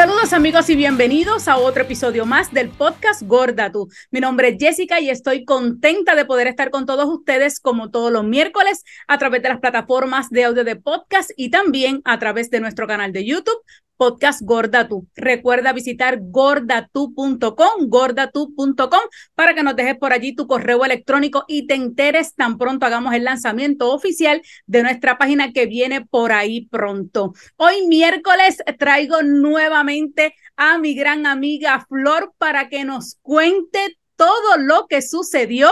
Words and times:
Saludos 0.00 0.32
amigos 0.32 0.70
y 0.70 0.76
bienvenidos 0.76 1.46
a 1.46 1.58
otro 1.58 1.82
episodio 1.82 2.24
más 2.24 2.50
del 2.54 2.70
podcast 2.70 3.20
Gorda 3.20 3.70
Tú. 3.70 3.90
Mi 4.10 4.18
nombre 4.18 4.48
es 4.48 4.56
Jessica 4.58 4.98
y 4.98 5.10
estoy 5.10 5.44
contenta 5.44 6.14
de 6.14 6.24
poder 6.24 6.46
estar 6.46 6.70
con 6.70 6.86
todos 6.86 7.04
ustedes 7.04 7.60
como 7.60 7.90
todos 7.90 8.10
los 8.10 8.24
miércoles 8.24 8.82
a 9.08 9.18
través 9.18 9.42
de 9.42 9.50
las 9.50 9.60
plataformas 9.60 10.30
de 10.30 10.44
audio 10.44 10.64
de 10.64 10.76
podcast 10.76 11.32
y 11.36 11.50
también 11.50 12.00
a 12.06 12.18
través 12.18 12.48
de 12.48 12.60
nuestro 12.60 12.86
canal 12.86 13.12
de 13.12 13.26
YouTube 13.26 13.58
podcast 14.00 14.40
Gorda 14.40 14.88
Tú. 14.88 15.06
Recuerda 15.14 15.74
visitar 15.74 16.20
gordatu.com, 16.22 17.44
gordatu.com 17.86 19.00
para 19.34 19.54
que 19.54 19.62
nos 19.62 19.76
dejes 19.76 19.98
por 19.98 20.14
allí 20.14 20.34
tu 20.34 20.46
correo 20.46 20.86
electrónico 20.86 21.44
y 21.46 21.66
te 21.66 21.74
enteres 21.74 22.34
tan 22.34 22.56
pronto 22.56 22.86
hagamos 22.86 23.12
el 23.12 23.24
lanzamiento 23.24 23.92
oficial 23.92 24.40
de 24.64 24.82
nuestra 24.82 25.18
página 25.18 25.52
que 25.52 25.66
viene 25.66 26.00
por 26.00 26.32
ahí 26.32 26.64
pronto. 26.64 27.34
Hoy 27.56 27.86
miércoles 27.88 28.56
traigo 28.78 29.20
nuevamente 29.22 30.34
a 30.56 30.78
mi 30.78 30.94
gran 30.94 31.26
amiga 31.26 31.84
Flor 31.86 32.32
para 32.38 32.70
que 32.70 32.86
nos 32.86 33.18
cuente 33.20 33.98
todo 34.16 34.56
lo 34.56 34.86
que 34.86 35.02
sucedió 35.02 35.68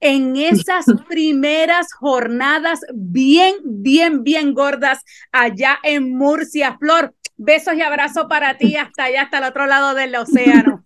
en 0.00 0.36
esas 0.36 0.84
primeras 1.08 1.94
jornadas 1.94 2.80
bien, 2.92 3.56
bien, 3.64 4.22
bien 4.22 4.52
gordas 4.52 5.02
allá 5.32 5.78
en 5.82 6.16
Murcia. 6.16 6.76
Flor, 6.78 7.14
Besos 7.42 7.72
y 7.74 7.80
abrazos 7.80 8.26
para 8.28 8.58
ti 8.58 8.76
hasta 8.76 9.04
allá, 9.04 9.22
hasta 9.22 9.38
el 9.38 9.44
otro 9.44 9.64
lado 9.64 9.94
del 9.94 10.14
océano. 10.14 10.84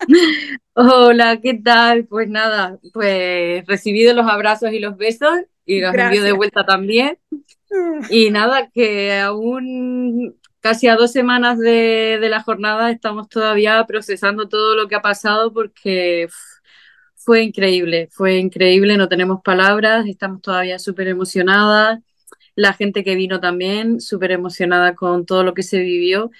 Hola, 0.74 1.38
¿qué 1.40 1.54
tal? 1.54 2.06
Pues 2.06 2.28
nada, 2.28 2.76
pues 2.92 3.64
recibido 3.68 4.12
los 4.12 4.26
abrazos 4.26 4.72
y 4.72 4.80
los 4.80 4.96
besos 4.96 5.32
y 5.64 5.80
los 5.80 5.94
envío 5.94 6.24
de 6.24 6.32
vuelta 6.32 6.66
también. 6.66 7.18
Y 8.10 8.30
nada, 8.30 8.68
que 8.74 9.16
aún 9.20 10.34
casi 10.58 10.88
a 10.88 10.96
dos 10.96 11.12
semanas 11.12 11.56
de, 11.60 12.18
de, 12.20 12.28
la 12.28 12.42
jornada 12.42 12.90
estamos 12.90 13.28
todavía 13.28 13.84
procesando 13.86 14.48
todo 14.48 14.74
lo 14.74 14.88
que 14.88 14.96
ha 14.96 15.02
pasado 15.02 15.52
porque 15.52 16.26
fue 17.14 17.42
increíble, 17.42 18.08
fue 18.10 18.38
increíble, 18.38 18.96
no 18.96 19.08
tenemos 19.08 19.40
palabras, 19.40 20.04
estamos 20.08 20.42
todavía 20.42 20.80
súper 20.80 21.06
emocionadas 21.06 22.00
la 22.54 22.72
gente 22.74 23.04
que 23.04 23.14
vino 23.14 23.40
también, 23.40 24.00
súper 24.00 24.32
emocionada 24.32 24.94
con 24.94 25.26
todo 25.26 25.44
lo 25.44 25.54
que 25.54 25.62
se 25.62 25.78
vivió. 25.80 26.30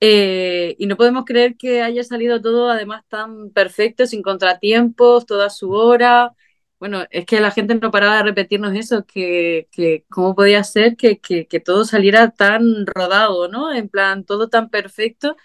Eh, 0.00 0.76
y 0.78 0.86
no 0.86 0.96
podemos 0.96 1.24
creer 1.24 1.56
que 1.56 1.82
haya 1.82 2.04
salido 2.04 2.40
todo 2.42 2.70
además 2.70 3.04
tan 3.08 3.50
perfecto, 3.50 4.06
sin 4.06 4.22
contratiempos, 4.22 5.26
toda 5.26 5.50
su 5.50 5.72
hora. 5.72 6.32
Bueno, 6.78 7.04
es 7.10 7.24
que 7.26 7.40
la 7.40 7.50
gente 7.50 7.74
no 7.76 7.90
paraba 7.90 8.18
de 8.18 8.24
repetirnos 8.24 8.74
eso, 8.74 9.06
que, 9.06 9.68
que 9.72 10.04
cómo 10.10 10.34
podía 10.34 10.62
ser 10.64 10.96
que, 10.96 11.18
que, 11.20 11.46
que, 11.46 11.60
todo 11.60 11.84
saliera 11.84 12.30
tan 12.32 12.86
rodado, 12.86 13.48
¿no? 13.48 13.72
En 13.72 13.88
plan, 13.88 14.24
todo 14.24 14.48
tan 14.48 14.68
perfecto. 14.70 15.36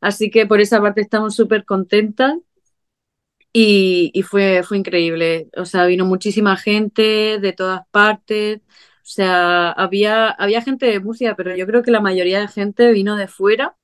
Así 0.00 0.30
que 0.30 0.46
por 0.46 0.60
esa 0.60 0.80
parte 0.82 1.00
estamos 1.02 1.34
súper 1.36 1.64
contentas. 1.64 2.34
Y, 3.54 4.10
y, 4.14 4.22
fue, 4.22 4.62
fue 4.62 4.78
increíble. 4.78 5.48
O 5.56 5.66
sea, 5.66 5.84
vino 5.86 6.04
muchísima 6.06 6.56
gente 6.56 7.38
de 7.38 7.52
todas 7.52 7.82
partes. 7.90 8.60
O 9.12 9.14
sea, 9.14 9.72
había, 9.72 10.30
había 10.30 10.62
gente 10.62 10.86
de 10.86 10.98
Murcia, 10.98 11.36
pero 11.36 11.54
yo 11.54 11.66
creo 11.66 11.82
que 11.82 11.90
la 11.90 12.00
mayoría 12.00 12.40
de 12.40 12.48
gente 12.48 12.92
vino 12.92 13.16
de 13.16 13.28
fuera. 13.28 13.76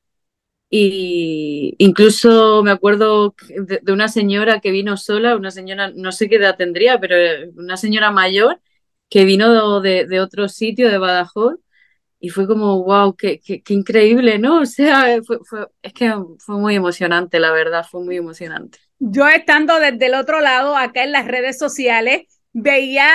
Y 0.71 1.75
incluso 1.77 2.63
me 2.63 2.71
acuerdo 2.71 3.35
de, 3.47 3.81
de, 3.83 3.93
una 3.93 4.09
señora 4.09 4.61
que 4.61 4.71
vino 4.71 4.97
sola, 4.97 5.37
una 5.37 5.51
señora, 5.51 5.93
no 5.95 6.13
sé 6.13 6.31
qué 6.31 6.37
edad 6.37 6.57
tendría, 6.57 6.99
pero 6.99 7.17
una 7.57 7.77
señora 7.77 8.11
mayor 8.11 8.59
que 9.11 9.27
vino 9.27 9.83
de, 9.83 10.07
de 10.07 10.21
otro 10.21 10.49
sitio, 10.49 10.89
de 10.89 10.97
Badajoz, 10.97 11.57
y 12.21 12.31
fue 12.31 12.47
como, 12.47 12.83
wow, 12.85 13.15
qué, 13.15 13.39
qué, 13.39 13.63
qué 13.63 13.75
increíble, 13.75 14.39
¿no? 14.39 14.63
O 14.63 14.67
sea, 14.67 15.23
fue, 15.27 15.41
fue, 15.45 15.67
es 15.83 15.93
que 15.93 16.11
fue 16.39 16.57
muy 16.57 16.75
emocionante, 16.75 17.39
la 17.39 17.53
verdad, 17.53 17.87
fue 17.89 18.03
muy 18.03 18.17
emocionante. 18.17 18.79
Yo 18.99 19.29
estando 19.29 19.79
desde 19.79 20.07
el 20.07 20.15
otro 20.15 20.41
lado, 20.41 20.75
acá 20.75 21.05
en 21.05 21.13
las 21.13 21.27
redes 21.27 21.59
sociales, 21.59 22.38
veía 22.53 23.09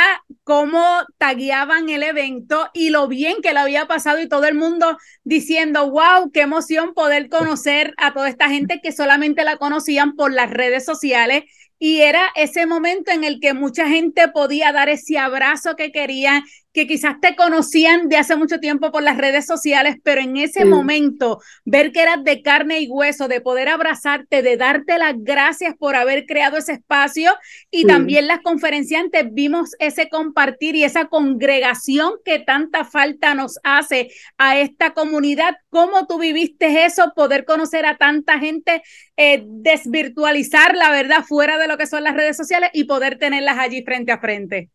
cómo 0.44 0.84
tagueaban 1.18 1.90
el 1.90 2.04
evento 2.04 2.70
y 2.74 2.90
lo 2.90 3.08
bien 3.08 3.38
que 3.42 3.54
le 3.54 3.60
había 3.60 3.88
pasado 3.88 4.22
y 4.22 4.30
todo 4.30 4.46
el 4.46 4.56
mundo 4.56 4.98
diciendo, 5.24 5.90
wow, 5.90 6.32
qué 6.32 6.42
emoción 6.42 6.94
poder 6.94 7.30
conocer 7.30 7.94
a 7.98 8.14
toda 8.14 8.30
esta 8.30 8.50
gente 8.50 8.80
que 8.82 8.92
solamente 8.92 9.44
la 9.44 9.58
conocían 9.58 10.16
por 10.16 10.32
las 10.32 10.50
redes 10.50 10.86
sociales 10.86 11.44
y 11.86 12.00
era 12.00 12.32
ese 12.36 12.66
momento 12.66 13.12
en 13.12 13.26
el 13.26 13.42
que 13.42 13.54
mucha 13.54 13.90
gente 13.90 14.30
podía 14.30 14.72
dar 14.72 14.88
ese 14.88 15.18
abrazo 15.18 15.76
que 15.76 15.92
querían, 15.92 16.42
que 16.72 16.88
quizás 16.88 17.20
te 17.20 17.36
conocían 17.36 18.08
de 18.08 18.16
hace 18.16 18.38
mucho 18.38 18.62
tiempo 18.62 18.90
por 18.90 19.04
las 19.04 19.18
redes 19.18 19.46
sociales, 19.46 19.98
pero 20.02 20.22
en 20.22 20.38
ese 20.38 20.64
momento 20.64 21.42
ver 21.66 21.92
que 21.92 22.02
eras 22.02 22.24
de 22.24 22.42
carne 22.42 22.80
y 22.80 22.88
hueso, 22.88 23.28
de 23.28 23.42
poder 23.42 23.68
abrazarte, 23.68 24.42
de 24.42 24.56
darte 24.56 24.98
las 24.98 25.16
gracias 25.18 25.76
por 25.78 25.98
haber 25.98 26.26
creado 26.26 26.56
ese 26.56 26.72
espacio 26.72 27.32
y 27.70 27.82
sí. 27.82 27.88
también 27.88 28.28
las 28.28 28.40
conferenciantes 28.40 29.26
vimos 29.34 29.72
ese 29.80 30.08
compartir 30.08 30.78
y 30.78 30.86
esa 30.86 31.10
congregación 31.10 32.14
que 32.24 32.40
tanta 32.40 32.86
falta 32.86 33.36
nos 33.36 33.60
hace 33.62 34.10
a 34.38 34.58
esta 34.58 34.94
comunidad. 34.94 35.58
¿Cómo 35.70 36.08
tú 36.08 36.18
viviste 36.18 36.86
eso? 36.86 37.12
Poder 37.14 37.44
conocer 37.44 37.86
a 37.86 37.98
tanta 37.98 38.40
gente, 38.40 38.82
eh, 39.18 39.44
desvirtualizar 39.46 40.76
la 40.76 40.90
verdad 40.90 41.26
fuera 41.28 41.60
de 41.60 41.73
lo 41.74 41.78
que 41.78 41.88
son 41.88 42.04
las 42.04 42.16
redes 42.16 42.38
sociales 42.38 42.70
y 42.74 42.84
poder 42.84 43.18
tenerlas 43.18 43.58
allí 43.58 43.84
frente 43.84 44.12
a 44.12 44.20
frente. 44.20 44.70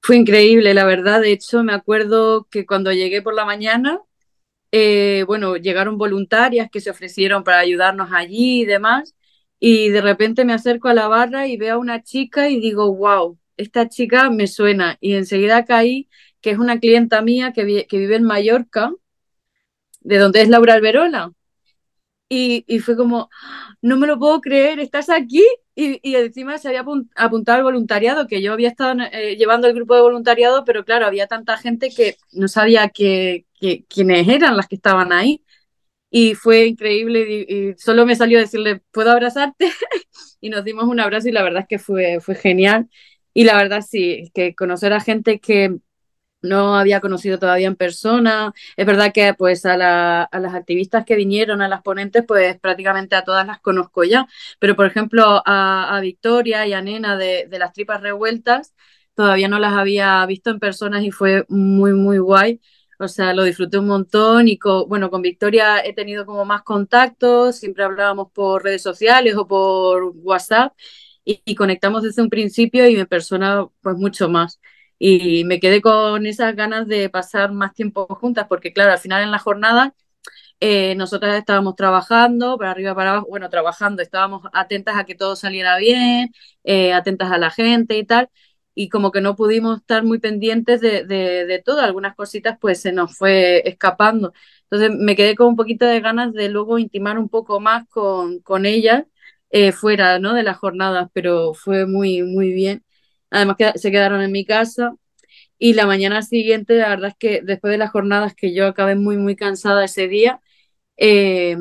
Fue 0.00 0.16
increíble, 0.16 0.72
la 0.72 0.84
verdad. 0.84 1.20
De 1.20 1.32
hecho, 1.32 1.62
me 1.62 1.74
acuerdo 1.74 2.46
que 2.50 2.64
cuando 2.64 2.92
llegué 2.92 3.20
por 3.20 3.34
la 3.34 3.44
mañana, 3.44 4.00
eh, 4.72 5.24
bueno, 5.26 5.56
llegaron 5.56 5.98
voluntarias 5.98 6.70
que 6.70 6.80
se 6.80 6.90
ofrecieron 6.90 7.44
para 7.44 7.58
ayudarnos 7.58 8.08
allí 8.12 8.62
y 8.62 8.64
demás. 8.64 9.14
Y 9.60 9.90
de 9.90 10.00
repente 10.00 10.44
me 10.46 10.54
acerco 10.54 10.88
a 10.88 10.94
la 10.94 11.08
barra 11.08 11.46
y 11.46 11.58
veo 11.58 11.74
a 11.74 11.78
una 11.78 12.02
chica 12.02 12.48
y 12.48 12.58
digo, 12.58 12.94
wow, 12.94 13.38
esta 13.58 13.88
chica 13.88 14.30
me 14.30 14.46
suena. 14.46 14.96
Y 15.00 15.14
enseguida 15.14 15.64
caí 15.66 16.08
que 16.40 16.50
es 16.50 16.58
una 16.58 16.78
clienta 16.80 17.20
mía 17.20 17.52
que, 17.52 17.64
vi 17.64 17.84
que 17.84 17.98
vive 17.98 18.16
en 18.16 18.24
Mallorca, 18.24 18.92
de 20.00 20.18
donde 20.18 20.40
es 20.40 20.48
Laura 20.48 20.74
Alberola. 20.74 21.32
Y, 22.30 22.64
y, 22.66 22.78
fue 22.80 22.96
como, 22.96 23.30
no 23.82 23.96
me 23.96 24.06
lo 24.06 24.18
puedo 24.18 24.40
creer, 24.40 24.80
¿estás 24.80 25.08
aquí? 25.10 25.44
Y, 25.80 26.16
encima 26.16 26.58
se 26.58 26.66
había 26.66 26.84
apuntado 27.14 27.58
al 27.58 27.62
voluntariado, 27.62 28.26
que 28.26 28.42
yo 28.42 28.52
había 28.52 28.68
estado 28.68 29.00
eh, 29.12 29.36
llevando 29.36 29.68
el 29.68 29.74
grupo 29.74 29.94
de 29.94 30.00
voluntariado, 30.00 30.64
pero 30.64 30.84
claro, 30.84 31.06
había 31.06 31.28
tanta 31.28 31.56
gente 31.56 31.90
que 31.90 32.16
no 32.32 32.48
sabía 32.48 32.88
que, 32.88 33.46
quiénes 33.88 34.26
eran 34.28 34.56
las 34.56 34.66
que 34.66 34.74
estaban 34.74 35.12
ahí. 35.12 35.44
Y 36.10 36.34
fue 36.34 36.66
increíble, 36.66 37.76
solo 37.78 38.06
me 38.06 38.16
salió 38.16 38.40
decirle, 38.40 38.82
¿puedo 38.90 39.12
abrazarte? 39.12 39.70
y 40.40 40.50
nos 40.50 40.64
dimos 40.64 40.86
un 40.86 40.98
abrazo 41.00 41.28
y 41.28 41.32
la 41.32 41.44
verdad 41.44 41.62
es 41.62 41.68
que 41.68 41.78
fue, 41.78 42.18
fue 42.20 42.34
genial. 42.34 42.90
Y 43.32 43.44
la 43.44 43.56
verdad 43.56 43.82
sí, 43.88 44.32
que 44.34 44.56
conocer 44.56 44.92
a 44.92 45.00
gente 45.00 45.38
que 45.38 45.78
no 46.42 46.76
había 46.76 47.00
conocido 47.00 47.38
todavía 47.38 47.66
en 47.66 47.76
persona. 47.76 48.52
Es 48.76 48.86
verdad 48.86 49.12
que 49.12 49.34
pues 49.34 49.66
a, 49.66 49.76
la, 49.76 50.22
a, 50.22 50.40
las 50.40 50.54
activistas 50.54 51.04
que 51.04 51.16
vinieron, 51.16 51.62
a 51.62 51.68
las 51.68 51.82
ponentes, 51.82 52.24
pues 52.26 52.58
prácticamente 52.60 53.16
a 53.16 53.24
todas 53.24 53.46
las 53.46 53.60
conozco 53.60 54.04
ya. 54.04 54.26
Pero 54.58 54.76
por 54.76 54.86
ejemplo 54.86 55.42
a, 55.44 55.98
Victoria 56.02 56.66
y 56.66 56.72
a 56.74 56.82
Nena 56.82 57.16
de, 57.16 57.46
de, 57.48 57.58
las 57.58 57.72
tripas 57.72 58.00
revueltas, 58.00 58.74
todavía 59.14 59.48
no 59.48 59.58
las 59.58 59.74
había 59.74 60.24
visto 60.26 60.50
en 60.50 60.60
personas 60.60 61.02
y 61.02 61.10
fue 61.10 61.44
muy, 61.48 61.92
muy 61.92 62.18
guay. 62.18 62.60
O 63.00 63.06
sea, 63.08 63.32
lo 63.32 63.44
disfruté 63.44 63.78
un 63.78 63.86
montón 63.86 64.48
y 64.48 64.58
con, 64.58 64.88
bueno, 64.88 65.10
con 65.10 65.22
Victoria 65.22 65.84
he 65.84 65.94
tenido 65.94 66.26
como 66.26 66.44
más 66.44 66.62
contactos, 66.62 67.56
siempre 67.56 67.84
hablábamos 67.84 68.32
por 68.32 68.64
redes 68.64 68.82
sociales 68.82 69.36
o 69.36 69.46
por 69.46 70.12
WhatsApp 70.16 70.72
y, 71.24 71.40
y 71.44 71.54
conectamos 71.54 72.02
desde 72.02 72.22
un 72.22 72.30
principio 72.30 72.88
y 72.88 72.96
en 72.96 73.06
persona 73.06 73.66
pues 73.82 73.96
mucho 73.96 74.28
más 74.28 74.60
y 74.98 75.44
me 75.44 75.60
quedé 75.60 75.80
con 75.80 76.26
esas 76.26 76.54
ganas 76.56 76.86
de 76.88 77.08
pasar 77.10 77.52
más 77.52 77.74
tiempo 77.74 78.06
juntas, 78.08 78.46
porque 78.48 78.72
claro, 78.72 78.92
al 78.92 78.98
final 78.98 79.22
en 79.22 79.30
la 79.30 79.38
jornada 79.38 79.94
eh, 80.60 80.94
nosotras 80.96 81.38
estábamos 81.38 81.76
trabajando, 81.76 82.58
para 82.58 82.72
arriba, 82.72 82.94
para 82.94 83.10
abajo, 83.12 83.26
bueno, 83.28 83.48
trabajando, 83.50 84.02
estábamos 84.02 84.42
atentas 84.52 84.96
a 84.96 85.04
que 85.04 85.14
todo 85.14 85.36
saliera 85.36 85.76
bien, 85.78 86.32
eh, 86.64 86.92
atentas 86.92 87.30
a 87.30 87.38
la 87.38 87.50
gente 87.50 87.96
y 87.96 88.04
tal, 88.04 88.28
y 88.74 88.88
como 88.88 89.12
que 89.12 89.20
no 89.20 89.36
pudimos 89.36 89.78
estar 89.80 90.04
muy 90.04 90.18
pendientes 90.18 90.80
de, 90.80 91.04
de, 91.04 91.62
todo, 91.64 91.80
algunas 91.80 92.14
cositas 92.14 92.58
pues 92.60 92.80
se 92.80 92.92
nos 92.92 93.16
fue 93.16 93.62
escapando. 93.68 94.32
Entonces 94.70 94.90
me 94.98 95.16
quedé 95.16 95.34
con 95.36 95.48
un 95.48 95.56
poquito 95.56 95.86
de 95.86 96.00
ganas 96.00 96.32
de 96.32 96.48
luego 96.48 96.78
intimar 96.78 97.18
un 97.18 97.28
poco 97.28 97.60
más 97.60 97.86
con, 97.88 98.40
con 98.40 98.64
eh, 99.50 99.72
fuera 99.72 100.18
¿no? 100.18 100.34
de 100.34 100.42
las 100.42 100.58
jornadas, 100.58 101.08
pero 101.12 101.54
fue 101.54 101.86
muy, 101.86 102.22
muy 102.22 102.52
bien. 102.52 102.84
Además 103.30 103.56
que 103.58 103.72
se 103.78 103.90
quedaron 103.90 104.22
en 104.22 104.32
mi 104.32 104.44
casa. 104.44 104.94
Y 105.58 105.74
la 105.74 105.86
mañana 105.86 106.22
siguiente, 106.22 106.76
la 106.76 106.88
verdad 106.90 107.10
es 107.10 107.16
que 107.18 107.42
después 107.42 107.72
de 107.72 107.78
las 107.78 107.90
jornadas 107.90 108.34
que 108.34 108.54
yo 108.54 108.66
acabé 108.66 108.94
muy, 108.96 109.16
muy 109.18 109.36
cansada 109.36 109.84
ese 109.84 110.08
día, 110.08 110.40
eh, 110.96 111.56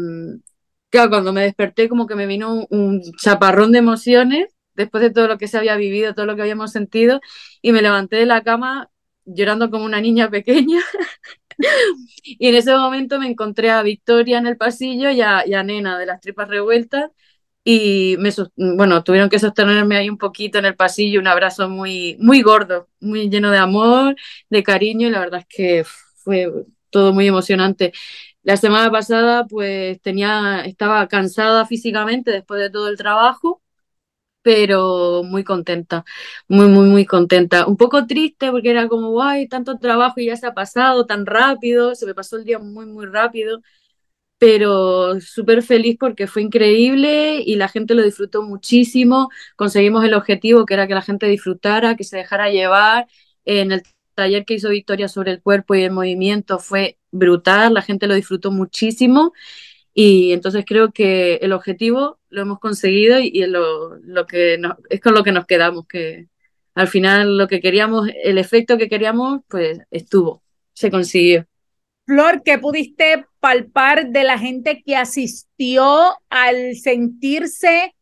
claro, 0.90 1.10
cuando 1.10 1.34
me 1.34 1.44
desperté 1.44 1.90
como 1.90 2.08
que 2.08 2.16
me 2.16 2.28
vino 2.28 2.66
un, 2.70 3.02
chaparrón 3.18 3.72
de 3.72 3.80
emociones 3.80 4.48
después 4.74 5.02
de 5.04 5.12
todo 5.12 5.28
lo 5.28 5.38
que 5.38 5.48
se 5.48 5.58
había 5.58 5.76
vivido, 5.76 6.14
todo 6.14 6.26
lo 6.26 6.36
que 6.36 6.42
habíamos 6.44 6.72
sentido. 6.72 7.22
Y 7.62 7.72
me 7.72 7.82
levanté 7.82 8.18
de 8.18 8.26
la 8.28 8.44
cama 8.44 8.90
llorando 9.26 9.70
como 9.72 9.86
una 9.86 10.02
niña 10.02 10.30
pequeña. 10.32 10.82
Y 12.24 12.48
en 12.48 12.56
ese 12.56 12.76
momento 12.76 13.20
me 13.20 13.28
encontré 13.28 13.72
a 13.72 13.82
Victoria 13.82 14.38
en 14.38 14.48
el 14.48 14.58
pasillo 14.58 15.10
y 15.10 15.22
a, 15.22 15.44
y 15.48 15.54
a 15.56 15.64
Nena 15.64 15.98
de 15.98 16.06
las 16.06 16.22
tripas 16.22 16.48
revueltas 16.50 17.12
y 17.70 18.16
me, 18.20 18.30
bueno, 18.78 19.04
tuvieron 19.04 19.30
que 19.30 19.40
sostenerme 19.40 19.98
ahí 19.98 20.10
un 20.10 20.18
poquito 20.18 20.58
en 20.58 20.64
el 20.66 20.76
pasillo, 20.78 21.20
un 21.20 21.28
abrazo 21.28 21.68
muy, 21.68 22.16
muy 22.22 22.42
gordo, 22.42 22.88
muy 23.02 23.30
lleno 23.30 23.52
de 23.52 23.58
amor, 23.58 24.16
de 24.50 24.64
cariño 24.64 25.08
y 25.08 25.12
la 25.12 25.20
verdad 25.20 25.42
es 25.42 25.48
que 25.50 25.84
fue 26.24 26.50
todo 26.90 27.12
muy 27.12 27.28
emocionante. 27.28 27.92
La 28.44 28.56
semana 28.56 28.90
pasada 28.90 29.46
pues 29.48 30.02
tenía, 30.02 30.62
estaba 30.66 31.08
cansada 31.10 31.66
físicamente 31.66 32.32
después 32.32 32.62
de 32.62 32.70
todo 32.70 32.88
el 32.88 32.96
trabajo, 32.98 33.62
pero 34.42 35.24
muy 35.24 35.44
contenta, 35.44 36.06
muy, 36.48 36.68
muy, 36.68 36.88
muy 36.90 37.06
contenta. 37.06 37.68
Un 37.68 37.78
poco 37.78 38.08
triste 38.08 38.52
porque 38.52 38.72
era 38.72 38.88
como, 38.88 39.12
guay, 39.12 39.48
tanto 39.50 39.78
trabajo 39.80 40.20
y 40.22 40.28
ya 40.28 40.38
se 40.38 40.48
ha 40.48 40.54
pasado 40.54 41.06
tan 41.06 41.26
rápido, 41.26 41.96
se 41.96 42.06
me 42.06 42.16
pasó 42.16 42.38
el 42.38 42.46
día 42.46 42.60
muy, 42.60 42.86
muy 42.86 43.06
rápido, 43.08 43.62
pero 44.38 45.20
súper 45.22 45.64
feliz 45.64 45.98
porque 46.00 46.28
fue 46.28 46.44
increíble 46.44 47.42
y 47.46 47.56
la 47.56 47.68
gente 47.70 47.96
lo 47.96 48.04
disfrutó 48.04 48.44
muchísimo. 48.44 49.30
Conseguimos 49.56 50.04
el 50.06 50.14
objetivo 50.14 50.66
que 50.66 50.74
era 50.76 50.88
que 50.88 50.94
la 50.96 51.02
gente 51.02 51.28
disfrutara, 51.28 51.96
que 51.96 52.04
se 52.04 52.18
dejara 52.18 52.50
llevar. 52.50 53.08
En 53.46 53.72
el 53.72 53.84
taller 54.16 54.46
que 54.46 54.56
hizo 54.56 54.70
Victoria 54.70 55.08
sobre 55.08 55.32
el 55.32 55.42
cuerpo 55.42 55.76
y 55.76 55.84
el 55.84 55.92
movimiento 55.92 56.60
fue 56.60 56.98
brutal, 57.12 57.74
la 57.74 57.82
gente 57.82 58.08
lo 58.08 58.16
disfrutó 58.16 58.52
muchísimo 58.52 59.34
y 60.00 60.32
entonces 60.34 60.64
creo 60.68 60.92
que 60.92 61.38
el 61.38 61.54
objetivo 61.54 62.20
lo 62.30 62.44
hemos 62.44 62.60
conseguido 62.60 63.20
y, 63.20 63.44
lo, 63.48 64.00
que 64.28 64.60
es 64.90 65.02
con 65.02 65.16
lo 65.16 65.24
que 65.24 65.32
nos 65.32 65.48
quedamos, 65.48 65.88
que 65.88 66.28
al 66.76 66.88
final 66.88 67.36
lo 67.38 67.48
que 67.48 67.62
queríamos, 67.62 68.08
el 68.24 68.38
efecto 68.38 68.78
que 68.78 68.90
queríamos, 68.90 69.42
pues 69.48 69.80
estuvo, 69.90 70.44
se 70.74 70.92
consiguió. 70.92 71.48
Flor, 72.08 72.42
¿qué 72.42 72.58
pudiste 72.58 73.26
palpar 73.42 74.12
de 74.12 74.24
la 74.24 74.40
gente 74.40 74.82
que 74.82 74.96
asistió 74.96 76.16
al 76.30 76.78
sentirse 76.78 77.96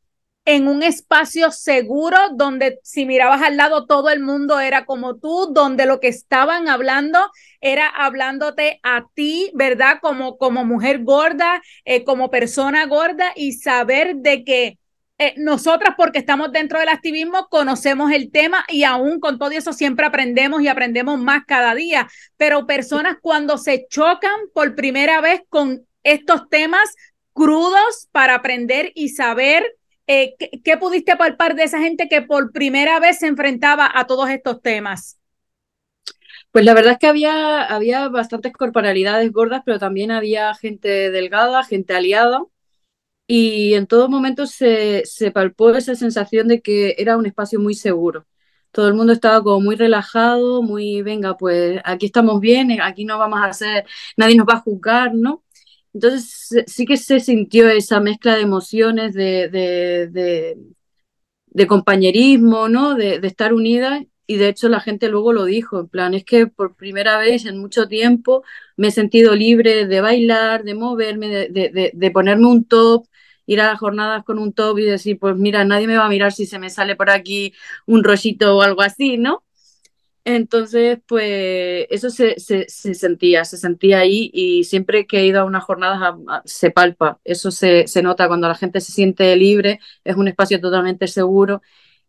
en 0.46 0.68
un 0.68 0.84
espacio 0.84 1.50
seguro 1.50 2.16
donde 2.36 2.80
si 2.84 3.07
mirabas 3.07 3.42
al 3.42 3.57
lado 3.57 3.88
todo 3.88 4.12
el 4.12 4.19
mundo 4.19 4.60
era 4.60 4.86
como 4.86 5.16
tú, 5.16 5.52
donde 5.52 5.88
lo 5.88 6.00
que 6.00 6.07
estaban 6.07 6.68
hablando 6.68 7.18
era 7.62 7.88
hablándote 7.88 8.80
a 8.84 9.07
ti, 9.16 9.50
¿verdad? 9.56 9.98
Como, 10.04 10.38
como 10.38 10.63
mujer 10.66 11.04
gorda, 11.04 11.63
eh, 11.84 12.04
como 12.04 12.30
persona 12.30 12.86
gorda 12.86 13.31
y 13.36 13.54
saber 13.54 14.18
de 14.18 14.44
que 14.44 14.78
eh, 15.17 15.33
nosotras, 15.38 15.95
porque 15.97 16.19
estamos 16.19 16.51
dentro 16.51 16.79
del 16.79 16.89
activismo, 16.89 17.47
conocemos 17.50 18.12
el 18.12 18.31
tema 18.31 18.65
y 18.67 18.83
aún 18.83 19.19
con 19.19 19.39
todo 19.39 19.51
eso 19.51 19.71
siempre 19.73 20.06
aprendemos 20.06 20.62
y 20.62 20.67
aprendemos 20.67 21.19
más 21.19 21.45
cada 21.45 21.73
día. 21.73 22.07
Pero 22.38 22.67
personas 22.67 23.17
cuando 23.21 23.57
se 23.57 23.88
chocan 23.89 24.35
por 24.53 24.75
primera 24.75 25.21
vez 25.21 25.41
con 25.50 25.85
estos 26.03 26.50
temas 26.50 26.95
crudos 27.33 28.07
para 28.12 28.35
aprender 28.35 28.91
y 28.95 29.09
saber 29.09 29.65
eh, 30.07 30.35
¿qué, 30.63 30.77
pudiste 30.77 31.15
palpar 31.15 31.56
de 31.56 31.63
esa 31.63 31.79
gente 31.79 32.07
que 32.07 32.21
por 32.21 32.51
primera 32.51 33.00
vez 33.00 33.19
se 33.19 33.27
enfrentaba 33.27 33.89
a 33.94 34.06
todos 34.06 34.29
estos 34.29 34.62
temas? 34.62 35.17
Pues 36.51 36.63
la 36.63 36.73
verdad 36.73 36.94
es 36.94 37.00
que 37.00 37.07
había, 37.07 37.63
había 37.63 38.07
bastantes 38.09 38.53
corporalidades 38.53 39.31
gordas, 39.31 39.62
pero 39.65 39.79
también 39.79 40.12
había 40.12 40.53
gente 40.53 41.09
delgada, 41.12 41.63
gente 41.63 41.95
aliada, 41.95 42.44
y 43.27 43.74
en 43.74 43.88
todo 43.88 44.10
momento 44.10 44.45
se, 44.48 45.04
se 45.06 45.31
palpó 45.31 45.72
esa 45.72 45.95
sensación 45.95 46.48
de 46.48 46.62
que 46.62 46.95
era 46.98 47.18
un 47.18 47.25
espacio 47.25 47.60
muy 47.60 47.74
seguro. 47.75 48.25
Todo 48.72 48.88
el 48.89 48.94
mundo 48.94 49.13
estaba 49.13 49.42
como 49.42 49.62
muy 49.62 49.75
relajado, 49.75 50.62
muy, 50.62 51.01
venga, 51.01 51.38
pues 51.38 51.80
aquí 51.86 52.07
estamos 52.07 52.39
bien, 52.42 52.81
aquí 52.81 53.06
no 53.06 53.18
vamos 53.18 53.39
a 53.42 53.45
hacer, 53.45 53.86
nadie 54.18 54.36
nos 54.36 54.48
va 54.48 54.56
a 54.56 54.62
juzgar, 54.62 55.13
¿no? 55.16 55.44
Entonces 55.95 56.50
sí 56.68 56.86
que 56.86 56.98
se 56.98 57.22
sintió 57.22 57.69
esa 57.69 58.01
mezcla 58.01 58.36
de 58.36 58.42
emociones, 58.42 59.13
de, 59.13 59.48
de, 61.54 61.68
compañerismo, 61.68 62.68
¿no? 62.68 62.95
De, 62.95 63.16
estar 63.24 63.54
unidas 63.54 64.04
y 64.27 64.38
de 64.38 64.50
hecho 64.50 64.68
la 64.69 64.81
gente 64.81 65.07
luego 65.10 65.31
lo 65.33 65.45
dijo, 65.45 65.80
en 65.80 65.88
plan, 65.88 66.13
es 66.13 66.25
que 66.25 66.48
por 66.48 66.75
primera 66.75 67.18
vez 67.18 67.45
en 67.45 67.60
mucho 67.60 67.88
tiempo 67.88 68.44
me 68.75 68.88
he 68.89 68.92
sentido 68.92 69.36
libre 69.36 69.88
de 69.88 70.01
bailar, 70.01 70.63
de 70.63 70.75
moverme, 70.75 71.30
de, 71.50 71.92
de, 71.94 72.12
ponerme 72.12 72.48
un 72.48 72.66
top, 72.66 73.06
ir 73.45 73.62
a 73.62 73.68
las 73.68 73.80
jornadas 73.80 74.24
con 74.24 74.39
un 74.39 74.53
top 74.53 74.80
y 74.80 74.83
decir, 74.83 75.19
pues 75.19 75.36
mira, 75.38 75.63
nadie 75.65 75.88
me 75.88 75.97
va 75.97 76.06
a 76.06 76.09
mirar 76.09 76.33
si 76.33 76.45
se 76.45 76.59
me 76.59 76.69
sale 76.69 76.95
por 76.95 77.09
aquí 77.09 77.53
un 77.86 78.03
rollito 78.03 78.57
o 78.57 78.62
algo 78.62 78.81
así, 78.81 79.18
¿no? 79.18 79.44
Entonces, 80.27 81.00
pues 81.07 81.86
eso 81.92 82.09
se, 82.09 82.39
se, 82.39 82.68
sentía, 82.68 83.45
se 83.45 83.57
sentía 83.57 84.00
ahí 84.00 84.31
y 84.33 84.63
siempre 84.63 85.06
que 85.06 85.19
he 85.19 85.25
ido 85.27 85.42
a 85.42 85.44
unas 85.45 85.63
jornadas 85.63 86.15
se 86.45 86.71
palpa, 86.71 87.19
eso 87.24 87.51
se, 87.51 87.88
se, 87.88 88.01
nota 88.01 88.27
cuando 88.27 88.47
la 88.47 88.56
gente 88.56 88.81
se 88.81 88.92
siente 88.92 89.36
libre, 89.36 89.80
es 90.03 90.15
un 90.15 90.27
espacio 90.27 90.59
totalmente 90.59 91.07
seguro 91.07 91.62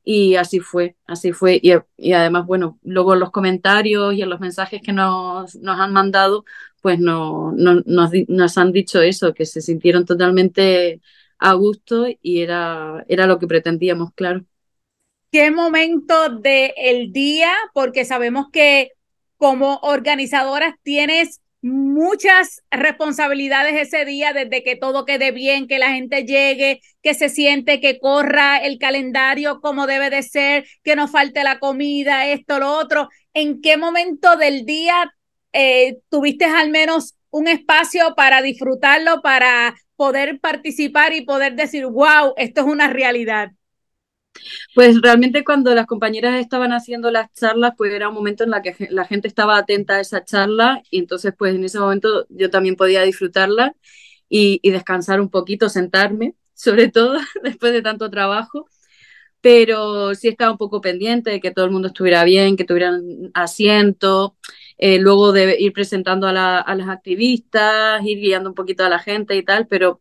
y 0.03 0.37
así 0.37 0.61
fue, 0.61 0.97
así 1.07 1.33
fue. 1.33 1.61
Y, 1.63 1.73
y 1.99 2.13
además, 2.13 2.47
bueno, 2.47 2.79
luego 2.85 3.15
en 3.15 3.21
los 3.21 3.31
comentarios 3.33 4.15
y 4.15 4.23
en 4.23 4.31
los 4.31 4.41
mensajes 4.41 4.81
que 4.83 4.93
nos, 4.93 5.57
nos 5.57 5.81
han 5.81 5.93
mandado, 5.93 6.45
pues 6.81 6.99
no, 7.01 7.53
no, 7.57 7.83
nos, 7.85 8.11
nos 8.29 8.57
han 8.57 8.73
dicho 8.73 9.03
eso, 9.03 9.35
que 9.35 9.45
se 9.45 9.61
sintieron 9.61 10.07
totalmente 10.07 11.03
a 11.39 11.53
gusto 11.55 12.07
y 12.23 12.41
era, 12.41 13.05
era 13.09 13.27
lo 13.27 13.39
que 13.39 13.47
pretendíamos, 13.47 14.13
claro 14.15 14.45
qué 15.37 15.51
momento 15.51 16.31
del 16.31 17.13
día, 17.13 17.53
porque 17.75 18.07
sabemos 18.07 18.47
que 18.51 18.93
como 19.37 19.77
organizadoras 19.83 20.75
tienes 20.83 21.43
muchas 21.61 22.63
responsabilidades 22.71 23.75
ese 23.75 24.07
día, 24.07 24.33
desde 24.33 24.63
que 24.63 24.77
todo 24.77 25.05
quede 25.05 25.33
bien, 25.33 25.67
que 25.67 25.79
la 25.79 25.91
gente 25.91 26.25
llegue, 26.25 26.81
que 27.03 27.13
se 27.13 27.29
siente, 27.29 27.81
que 27.81 27.99
corra 27.99 28.57
el 28.57 28.79
calendario 28.79 29.61
como 29.61 29.87
debe 29.87 30.09
de 30.09 30.23
ser, 30.23 30.67
que 30.83 30.97
no 30.97 31.07
falte 31.07 31.45
la 31.45 31.59
comida, 31.59 32.27
esto, 32.29 32.59
lo 32.59 32.73
otro. 32.73 33.09
¿En 33.35 33.61
qué 33.61 33.77
momento 33.77 34.37
del 34.37 34.65
día 34.65 35.13
eh, 35.53 35.99
tuviste 36.09 36.47
al 36.47 36.71
menos 36.71 37.15
un 37.29 37.49
espacio 37.49 38.15
para 38.17 38.41
disfrutarlo, 38.41 39.21
para 39.21 39.75
poder 39.97 40.41
participar 40.41 41.13
y 41.13 41.25
poder 41.25 41.57
decir, 41.57 41.87
wow, 41.87 42.35
esto 42.37 42.61
es 42.61 42.67
una 42.67 42.89
realidad? 42.89 43.53
Pues 44.75 45.01
realmente 45.01 45.45
cuando 45.45 45.75
las 45.75 45.87
compañeras 45.87 46.39
estaban 46.41 46.73
haciendo 46.73 47.11
las 47.11 47.33
charlas, 47.33 47.73
pues 47.77 47.93
era 47.93 48.09
un 48.09 48.15
momento 48.15 48.45
en 48.45 48.51
la 48.51 48.63
que 48.63 48.77
la 48.91 49.05
gente 49.05 49.29
estaba 49.29 49.57
atenta 49.57 49.95
a 49.95 50.01
esa 50.01 50.25
charla 50.25 50.83
y 50.91 50.99
entonces 50.99 51.33
pues 51.37 51.55
en 51.55 51.65
ese 51.65 51.79
momento 51.79 52.27
yo 52.29 52.51
también 52.51 52.77
podía 52.77 53.03
disfrutarla 53.03 53.75
y, 54.29 54.61
descansar 54.71 55.21
un 55.21 55.31
poquito, 55.31 55.69
sentarme, 55.69 56.35
sobre 56.55 56.89
todo 56.89 57.19
después 57.43 57.73
de 57.73 57.83
tanto 57.83 58.11
trabajo, 58.11 58.69
pero 59.41 60.15
sí 60.15 60.29
estaba 60.29 60.53
un 60.53 60.59
poco 60.59 60.81
pendiente 60.81 61.31
de 61.31 61.41
que 61.41 61.53
todo 61.53 61.65
el 61.65 61.71
mundo 61.71 61.89
estuviera 61.89 62.25
bien, 62.25 62.57
que 62.57 62.65
tuvieran 62.65 63.03
asiento, 63.35 64.37
eh, 64.79 64.99
luego 64.99 65.33
de 65.33 65.57
ir 65.59 65.73
presentando 65.73 66.27
a, 66.29 66.61
a 66.61 66.75
las 66.75 66.89
activistas, 66.89 68.05
ir 68.05 68.19
guiando 68.19 68.51
un 68.51 68.55
poquito 68.55 68.85
a 68.85 68.89
la 68.89 68.99
gente 68.99 69.37
y 69.37 69.43
tal, 69.45 69.67
pero 69.69 70.01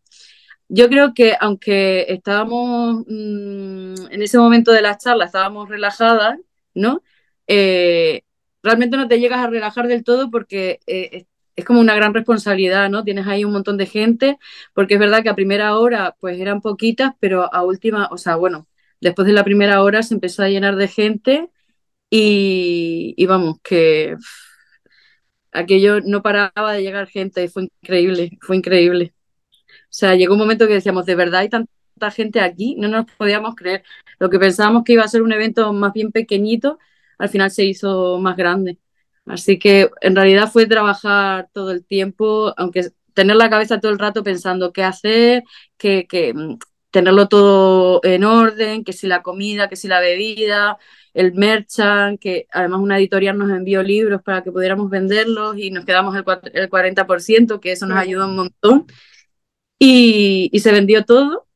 yo 0.68 0.90
creo 0.90 1.14
que 1.14 1.36
aunque 1.40 2.06
estábamos 2.10 3.06
mm, 3.08 4.12
en 4.12 4.22
ese 4.22 4.38
momento 4.38 4.72
de 4.72 4.82
la 4.82 4.98
charla, 4.98 5.26
estábamos 5.26 5.70
relajadas, 5.70 6.40
¿no? 6.74 7.04
Eh, 7.48 8.24
realmente 8.64 8.98
no 8.98 9.08
te 9.08 9.20
llegas 9.20 9.40
a 9.40 9.48
relajar 9.50 9.88
del 9.88 10.04
todo 10.04 10.32
porque 10.32 10.80
eh, 10.88 11.26
es, 11.56 11.66
como 11.66 11.80
una 11.80 11.96
gran 11.96 12.14
responsabilidad, 12.14 12.90
¿no? 12.90 13.04
Tienes 13.04 13.28
ahí 13.28 13.46
un 13.46 13.54
montón 13.54 13.78
de 13.78 13.86
gente, 13.86 14.38
porque 14.74 14.96
es 14.96 15.00
verdad 15.00 15.24
que 15.24 15.30
a 15.30 15.36
primera 15.36 15.78
hora 15.78 16.16
pues 16.20 16.40
eran 16.40 16.62
poquitas, 16.62 17.14
pero 17.20 17.54
a 17.54 17.64
última, 17.64 18.08
o 18.12 18.18
sea, 18.18 18.36
bueno, 18.36 18.68
después 19.02 19.28
de 19.28 19.34
la 19.34 19.44
primera 19.44 19.82
hora 19.84 20.04
se 20.04 20.16
empezó 20.16 20.44
a 20.44 20.50
llenar 20.50 20.76
de 20.76 20.88
gente 20.88 21.50
y, 22.10 23.14
y 23.18 23.26
vamos, 23.28 23.58
que 23.64 24.16
aquello 25.56 26.02
no 26.02 26.22
paraba 26.22 26.74
de 26.74 26.84
llegar 26.84 27.08
gente 27.08 27.48
fue 27.50 27.64
increíble, 27.82 28.38
fue 28.42 28.58
increíble. 28.58 29.14
O 29.72 29.98
sea, 29.98 30.16
llegó 30.16 30.34
un 30.34 30.40
momento 30.40 30.68
que 30.68 30.74
decíamos, 30.76 31.06
de 31.06 31.16
verdad 31.16 31.42
hay 31.42 31.50
tanta 31.50 32.12
gente 32.12 32.42
aquí, 32.42 32.76
no 32.78 32.88
nos 32.90 33.06
podíamos 33.18 33.56
creer. 33.56 33.84
Lo 34.20 34.30
que 34.30 34.40
pensábamos 34.40 34.84
que 34.84 34.94
iba 34.94 35.04
a 35.04 35.08
ser 35.08 35.22
un 35.22 35.34
evento 35.34 35.72
más 35.74 35.94
bien 35.94 36.12
pequeñito, 36.12 36.80
al 37.18 37.30
final 37.30 37.52
se 37.52 37.66
hizo 37.66 38.20
más 38.20 38.38
grande. 38.38 38.80
Así 39.26 39.60
que 39.60 39.90
en 40.02 40.16
realidad 40.16 40.52
fue 40.52 40.68
trabajar 40.68 41.50
todo 41.54 41.72
el 41.72 41.86
tiempo, 41.86 42.54
aunque 42.58 42.92
tener 43.14 43.36
la 43.38 43.50
cabeza 43.50 43.80
todo 43.80 43.92
el 43.92 44.00
rato 44.00 44.24
pensando 44.24 44.74
qué 44.74 44.84
hacer, 44.84 45.44
que 45.78 46.06
mm, 46.36 46.58
tenerlo 46.96 47.28
todo 47.28 48.00
en 48.06 48.24
orden, 48.24 48.86
que 48.86 48.94
si 48.94 49.06
la 49.06 49.22
comida, 49.22 49.68
que 49.68 49.76
si 49.76 49.90
la 49.90 50.00
bebida, 50.00 50.78
el 51.14 51.34
merchant, 51.34 52.18
que 52.18 52.48
además 52.54 52.80
una 52.80 52.98
editorial 52.98 53.38
nos 53.38 53.50
envió 53.50 53.84
libros 53.84 54.22
para 54.24 54.44
que 54.44 54.52
pudiéramos 54.54 54.90
venderlos 54.90 55.58
y 55.58 55.72
nos 55.72 55.84
quedamos 55.84 56.16
el, 56.16 56.24
el 56.54 56.70
40%, 56.70 57.60
que 57.60 57.74
eso 57.74 57.86
nos 57.86 57.98
ayudó 57.98 58.28
un 58.28 58.38
montón 58.38 58.86
y, 59.78 60.50
se 60.58 60.72
vendió 60.72 61.04
todo, 61.04 61.48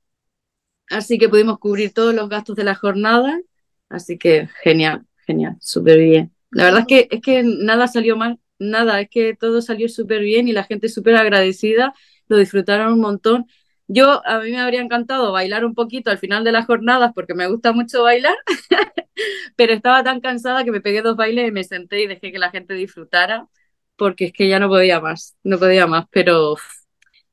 así 0.90 1.18
que 1.18 1.30
pudimos 1.30 1.58
cubrir 1.58 1.94
todos 1.94 2.14
los 2.14 2.28
gastos 2.28 2.58
de 2.58 2.66
la 2.66 2.76
jornada, 2.76 3.40
así 3.88 4.18
que 4.18 4.50
genial, 4.62 5.06
genial, 5.26 5.56
súper 5.62 6.00
bien. 6.00 6.34
La 6.52 6.66
verdad 6.66 6.82
es 6.82 6.88
que, 6.88 7.08
es 7.12 7.22
que 7.22 7.44
nada 7.44 7.88
salió 7.88 8.18
mal, 8.18 8.40
nada, 8.58 9.00
es 9.00 9.10
que 9.10 9.38
todo 9.38 9.62
salió 9.62 9.88
súper 9.88 10.22
bien 10.22 10.50
y 10.50 10.52
la 10.52 10.66
gente 10.66 10.90
súper 10.90 11.16
agradecida, 11.16 11.94
lo 12.28 12.38
disfrutaron 12.38 12.92
un 12.92 13.00
montón. 13.00 13.48
Yo, 13.92 14.22
a 14.26 14.40
mí 14.40 14.52
me 14.52 14.60
habría 14.60 14.82
encantado 14.82 15.32
bailar 15.32 15.66
un 15.66 15.74
poquito 15.74 16.12
al 16.12 16.20
final 16.20 16.44
de 16.44 16.52
las 16.52 16.68
jornadas 16.68 17.12
porque 17.16 17.34
me 17.34 17.48
gusta 17.48 17.72
mucho 17.74 18.04
bailar, 18.04 18.36
pero 19.56 19.74
estaba 19.74 20.04
tan 20.04 20.22
cansada 20.22 20.64
que 20.64 20.72
me 20.72 20.82
pegué 20.82 21.02
dos 21.02 21.16
bailes 21.16 21.48
y 21.50 21.52
me 21.52 21.64
senté 21.64 22.04
y 22.04 22.08
dejé 22.08 22.32
que 22.32 22.38
la 22.40 22.52
gente 22.52 22.76
disfrutara 22.76 23.48
porque 23.96 24.26
es 24.26 24.34
que 24.34 24.48
ya 24.48 24.60
no 24.60 24.70
podía 24.70 25.00
más, 25.02 25.36
no 25.44 25.58
podía 25.60 25.88
más, 25.88 26.06
pero 26.12 26.56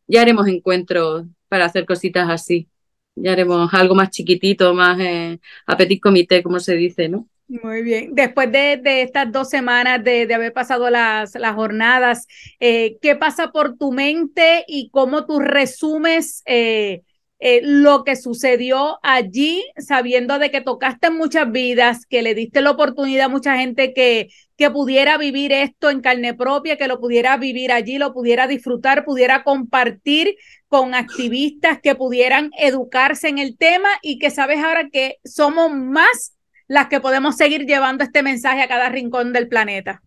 ya 0.07 0.23
haremos 0.23 0.49
encuentros 0.49 1.27
para 1.49 1.67
hacer 1.67 1.87
cositas 1.87 2.29
así. 2.31 2.71
Ya 3.17 3.33
haremos 3.33 3.73
algo 3.75 3.95
más 3.95 4.11
chiquitito, 4.11 4.75
más 4.75 4.99
eh, 5.01 5.41
a 5.67 5.77
petit 5.77 6.01
comité, 6.01 6.43
como 6.43 6.61
se 6.61 6.75
dice, 6.77 7.09
¿no? 7.09 7.29
Muy 7.49 7.83
bien. 7.83 8.15
Después 8.15 8.51
de, 8.51 8.81
estas 9.03 9.31
dos 9.31 9.49
semanas 9.49 10.03
de, 10.03 10.33
haber 10.35 10.53
pasado 10.53 10.91
las, 10.91 11.35
las 11.37 11.55
jornadas, 11.55 12.27
eh, 12.59 12.99
¿qué 13.01 13.15
pasa 13.15 13.53
por 13.53 13.77
tu 13.77 13.93
mente 13.93 14.65
y 14.67 14.91
cómo 14.91 15.27
tú 15.27 15.39
resumes 15.39 16.43
eh, 16.47 17.03
eh, 17.39 17.61
lo 17.63 18.03
que 18.03 18.17
sucedió 18.17 18.99
allí, 19.05 19.63
sabiendo 19.77 20.41
de 20.41 20.51
que 20.51 20.61
tocaste 20.61 21.11
muchas 21.11 21.53
vidas, 21.53 22.05
que 22.07 22.23
le 22.23 22.35
diste 22.35 22.63
la 22.63 22.73
oportunidad 22.73 23.27
a 23.27 23.29
mucha 23.29 23.57
gente 23.57 23.95
que, 23.95 24.29
que 24.57 24.71
pudiera 24.73 25.17
vivir 25.17 25.53
esto 25.53 25.91
en 25.91 26.01
carne 26.01 26.35
propia, 26.35 26.77
que 26.77 26.89
lo 26.89 26.99
pudiera 26.99 27.37
vivir 27.37 27.71
allí, 27.71 27.99
lo 27.99 28.13
pudiera 28.13 28.49
disfrutar, 28.49 29.05
pudiera 29.05 29.45
compartir 29.45 30.35
con 30.67 30.95
activistas 30.95 31.79
que 31.81 31.95
pudieran 31.95 32.51
educarse 32.59 33.29
en 33.29 33.39
el 33.39 33.57
tema 33.57 33.91
y 34.03 34.19
que 34.19 34.31
sabes 34.31 34.65
ahora 34.65 34.89
que 34.91 35.19
somos 35.25 35.71
más 35.73 36.36
las 36.69 36.89
que 36.89 37.01
podemos 37.01 37.37
seguir 37.37 37.67
llevando 37.67 38.05
este 38.05 38.23
mensaje 38.23 38.63
a 38.63 38.69
cada 38.69 38.89
rincón 38.89 39.33
del 39.33 39.49
planeta? 39.49 40.03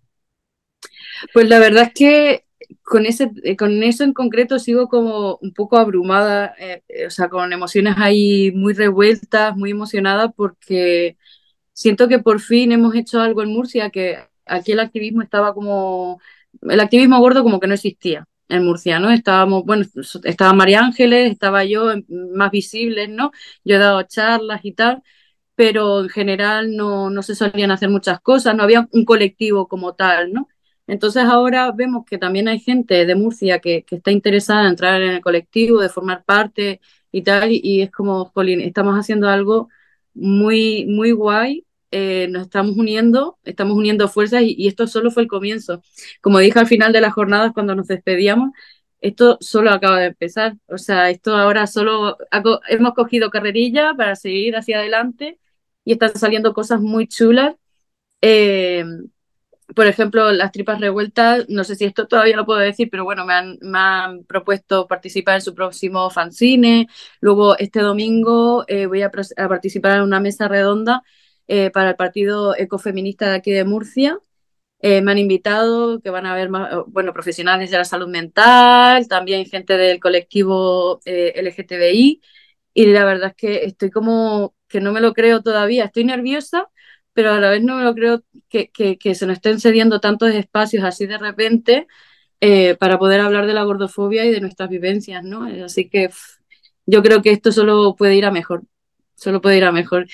Pues 1.34 1.48
la 1.50 1.60
verdad 1.60 1.84
es 1.84 1.94
que 1.94 2.46
con, 2.84 3.06
ese, 3.06 3.32
eh, 3.44 3.56
con 3.56 3.84
eso 3.84 4.04
en 4.04 4.14
concreto 4.14 4.60
sigo 4.60 4.88
como 4.88 5.38
un 5.42 5.54
poco 5.54 5.78
abrumada, 5.78 6.56
eh, 6.60 6.84
eh, 6.88 7.08
o 7.08 7.10
sea, 7.10 7.30
con 7.30 7.52
emociones 7.54 7.96
ahí 7.98 8.52
muy 8.52 8.74
revueltas, 8.74 9.56
muy 9.56 9.72
emocionada 9.72 10.32
porque 10.32 11.18
siento 11.74 12.08
que 12.08 12.20
por 12.20 12.40
fin 12.42 12.72
hemos 12.72 12.96
hecho 12.96 13.22
algo 13.22 13.42
en 13.44 13.54
Murcia 13.54 13.90
que 13.90 14.18
aquí 14.46 14.74
el 14.74 14.80
activismo 14.80 15.22
estaba 15.22 15.54
como, 15.54 16.20
el 16.64 16.80
activismo 16.80 17.20
gordo 17.20 17.44
como 17.44 17.60
que 17.60 17.68
no 17.68 17.76
existía 17.76 18.28
en 18.50 18.66
Murcia, 18.66 19.00
¿no? 19.00 19.12
Estábamos, 19.12 19.64
bueno, 19.66 19.86
estaba 20.24 20.54
María 20.54 20.80
Ángeles, 20.82 21.32
estaba 21.32 21.64
yo 21.66 21.94
más 22.10 22.52
visibles, 22.52 23.08
¿no? 23.10 23.32
Yo 23.64 23.76
he 23.76 23.80
dado 23.80 24.02
charlas 24.04 24.62
y 24.64 24.74
tal, 24.74 25.04
pero 25.60 26.04
en 26.04 26.10
general 26.10 26.74
no, 26.78 27.10
no 27.10 27.22
se 27.22 27.36
solían 27.36 27.72
hacer 27.72 27.90
muchas 27.90 28.22
cosas, 28.22 28.56
no 28.56 28.64
había 28.64 28.88
un 28.94 29.04
colectivo 29.04 29.68
como 29.68 29.94
tal, 29.94 30.32
¿no? 30.32 30.48
Entonces 30.88 31.26
ahora 31.26 31.70
vemos 31.74 32.06
que 32.06 32.18
también 32.18 32.48
hay 32.48 32.62
gente 32.62 33.06
de 33.06 33.16
Murcia 33.16 33.60
que, 33.60 33.84
que 33.84 33.98
está 33.98 34.12
interesada 34.12 34.62
en 34.62 34.68
entrar 34.68 35.02
en 35.02 35.12
el 35.12 35.22
colectivo, 35.22 35.82
de 35.82 35.90
formar 35.90 36.24
parte 36.24 36.80
y 37.12 37.24
tal, 37.24 37.52
y, 37.52 37.82
es 37.82 37.92
como, 37.92 38.26
jolín, 38.34 38.62
estamos 38.62 38.96
haciendo 38.96 39.28
algo 39.28 39.68
muy, 40.14 40.86
muy 40.88 41.12
guay, 41.12 41.66
eh, 41.92 42.28
nos 42.30 42.44
estamos 42.44 42.78
uniendo, 42.78 43.38
estamos 43.44 43.76
uniendo 43.78 44.08
fuerzas 44.08 44.44
y, 44.44 44.56
y, 44.58 44.68
esto 44.68 44.88
solo 44.88 45.12
fue 45.12 45.24
el 45.24 45.30
comienzo. 45.30 45.82
Como 46.22 46.40
dije 46.40 46.58
al 46.60 46.68
final 46.68 46.94
de 46.94 47.02
las 47.02 47.14
jornadas 47.14 47.52
cuando 47.54 47.76
nos 47.76 47.88
despedíamos, 47.88 48.52
esto 49.02 49.38
solo 49.42 49.72
acaba 49.72 50.00
de 50.00 50.08
empezar, 50.08 50.56
o 50.68 50.78
sea, 50.78 51.10
esto 51.10 51.36
ahora 51.36 51.68
solo 51.68 52.18
hemos 52.70 52.94
cogido 52.94 53.30
carrerilla 53.30 53.94
para 53.98 54.16
seguir 54.16 54.56
hacia 54.56 54.80
adelante 54.80 55.38
y 55.90 55.94
están 55.94 56.16
saliendo 56.16 56.54
cosas 56.54 56.82
muy 56.82 57.08
chulas. 57.08 57.56
Eh, 58.22 58.86
por 59.76 59.88
ejemplo, 59.88 60.32
las 60.32 60.52
tripas 60.52 60.80
revueltas, 60.80 61.50
no 61.50 61.64
sé 61.64 61.76
si 61.76 61.86
esto 61.86 62.08
todavía 62.08 62.36
lo 62.38 62.46
puedo 62.46 62.60
decir, 62.60 62.90
pero 62.92 63.06
bueno, 63.06 63.26
me 63.26 63.34
han, 63.34 63.58
me 63.62 63.80
han 63.80 64.24
propuesto 64.26 64.88
participar 64.88 65.36
en 65.36 65.42
su 65.42 65.56
próximo 65.56 66.12
fanzine. 66.12 66.88
Luego, 67.22 67.58
este 67.58 67.80
domingo 67.82 68.66
eh, 68.68 68.86
voy 68.86 69.02
a, 69.02 69.10
participar 69.10 69.98
en 69.98 70.04
una 70.04 70.20
mesa 70.20 70.48
redonda 70.48 71.02
eh, 71.48 71.72
para 71.72 71.92
el 71.92 71.96
Partido 71.96 72.56
Ecofeminista 72.56 73.30
de 73.32 73.38
aquí 73.38 73.52
de 73.52 73.66
Murcia. 73.66 74.20
me 74.82 75.12
han 75.12 75.18
invitado, 75.18 76.02
que 76.02 76.12
van 76.12 76.26
a 76.28 76.34
haber 76.34 76.50
más, 76.50 76.72
bueno, 76.88 77.14
profesionales 77.14 77.72
de 77.72 77.78
la 77.78 77.86
salud 77.86 78.08
mental, 78.10 79.08
también 79.08 79.46
gente 79.48 79.76
del 79.78 80.00
colectivo 80.00 81.00
LGTBI. 81.06 82.22
Y 82.74 82.86
la 82.88 83.06
verdad 83.06 83.30
es 83.30 83.36
que 83.36 83.66
estoy 83.66 83.90
como 83.92 84.54
que 84.70 84.80
no 84.80 84.94
me 84.94 85.02
lo 85.02 85.14
creo 85.14 85.42
todavía. 85.42 85.86
Estoy 85.86 86.06
nerviosa, 86.06 86.70
pero 87.14 87.34
a 87.34 87.40
la 87.40 87.50
vez 87.50 87.62
no 87.64 87.76
me 87.76 87.84
lo 87.84 87.94
creo 87.94 88.24
que, 88.48 88.70
que, 88.70 89.16
se 89.16 89.26
nos 89.26 89.38
estén 89.38 89.60
cediendo 89.60 90.00
tantos 90.00 90.34
espacios 90.34 90.84
así 90.84 91.06
de 91.06 91.18
repente 91.18 91.88
eh, 92.40 92.76
para 92.76 92.98
poder 92.98 93.20
hablar 93.20 93.46
de 93.48 93.54
la 93.54 93.64
gordofobia 93.64 94.26
y 94.26 94.32
de 94.32 94.40
nuestras 94.40 94.70
vivencias, 94.70 95.24
¿no? 95.24 95.44
Así 95.66 95.90
que 95.90 96.10
yo 96.86 97.04
creo 97.04 97.22
que 97.22 97.32
esto 97.32 97.52
solo 97.52 97.96
puede 97.96 98.16
ir 98.16 98.26
a 98.26 98.32
mejor, 98.32 98.64
solo 99.16 99.42
puede 99.42 99.58
ir 99.58 99.66
a 99.66 99.72
mejor. 99.72 100.08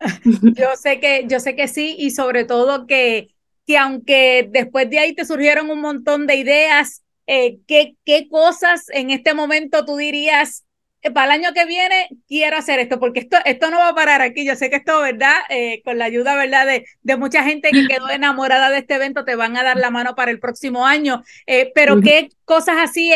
Yo 0.56 0.74
sé 0.76 0.98
que, 0.98 1.26
yo 1.28 1.38
sé 1.38 1.54
que 1.54 1.68
sí, 1.68 1.94
y 1.96 2.10
sobre 2.10 2.44
todo 2.44 2.88
que, 2.88 3.36
que 3.68 3.78
aunque 3.78 4.48
después 4.50 4.90
de 4.90 4.98
ahí 4.98 5.14
te 5.14 5.24
surgieron 5.24 5.70
un 5.70 5.80
montón 5.80 6.26
de 6.26 6.34
ideas, 6.34 7.04
eh, 7.28 7.60
¿qué, 7.68 7.94
¿qué 8.04 8.28
cosas 8.28 8.88
en 8.90 9.10
este 9.10 9.32
momento 9.32 9.84
tú 9.84 9.96
dirías 9.96 10.64
eh, 10.64 10.71
para 11.10 11.34
el 11.34 11.40
año 11.40 11.52
que 11.52 11.64
viene 11.66 12.08
quiero 12.28 12.56
hacer 12.56 12.78
esto, 12.78 13.00
porque 13.00 13.20
esto, 13.20 13.36
esto 13.44 13.70
no 13.70 13.78
va 13.78 13.88
a 13.88 13.94
parar 13.94 14.22
aquí. 14.22 14.44
Yo 14.44 14.54
sé 14.54 14.70
que 14.70 14.76
esto, 14.76 15.00
¿verdad? 15.00 15.34
Eh, 15.48 15.82
con 15.84 15.98
la 15.98 16.04
ayuda, 16.04 16.36
¿verdad? 16.36 16.66
De, 16.66 16.84
de, 17.02 17.16
mucha 17.16 17.42
gente 17.42 17.70
que 17.70 17.88
quedó 17.88 18.08
enamorada 18.10 18.70
de 18.70 18.78
este 18.78 18.94
evento, 18.94 19.24
te 19.24 19.34
van 19.34 19.56
a 19.56 19.62
dar 19.62 19.76
la 19.76 19.90
mano 19.90 20.14
para 20.14 20.30
el 20.30 20.38
próximo 20.38 20.86
año. 20.86 21.22
Eh, 21.46 21.72
pero 21.74 22.00
qué 22.00 22.28
cosas 22.44 22.76
así, 22.78 23.12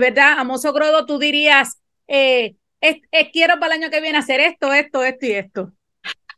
¿verdad? 0.00 0.38
Amoso 0.38 0.72
Grodo, 0.72 1.06
tú 1.06 1.18
dirías, 1.18 1.80
quiero 2.06 3.60
para 3.60 3.74
el 3.74 3.82
año 3.82 3.90
que 3.90 4.00
viene 4.00 4.18
hacer 4.18 4.40
esto, 4.40 4.72
esto, 4.72 5.04
esto 5.04 5.26
y 5.26 5.32
esto. 5.32 5.72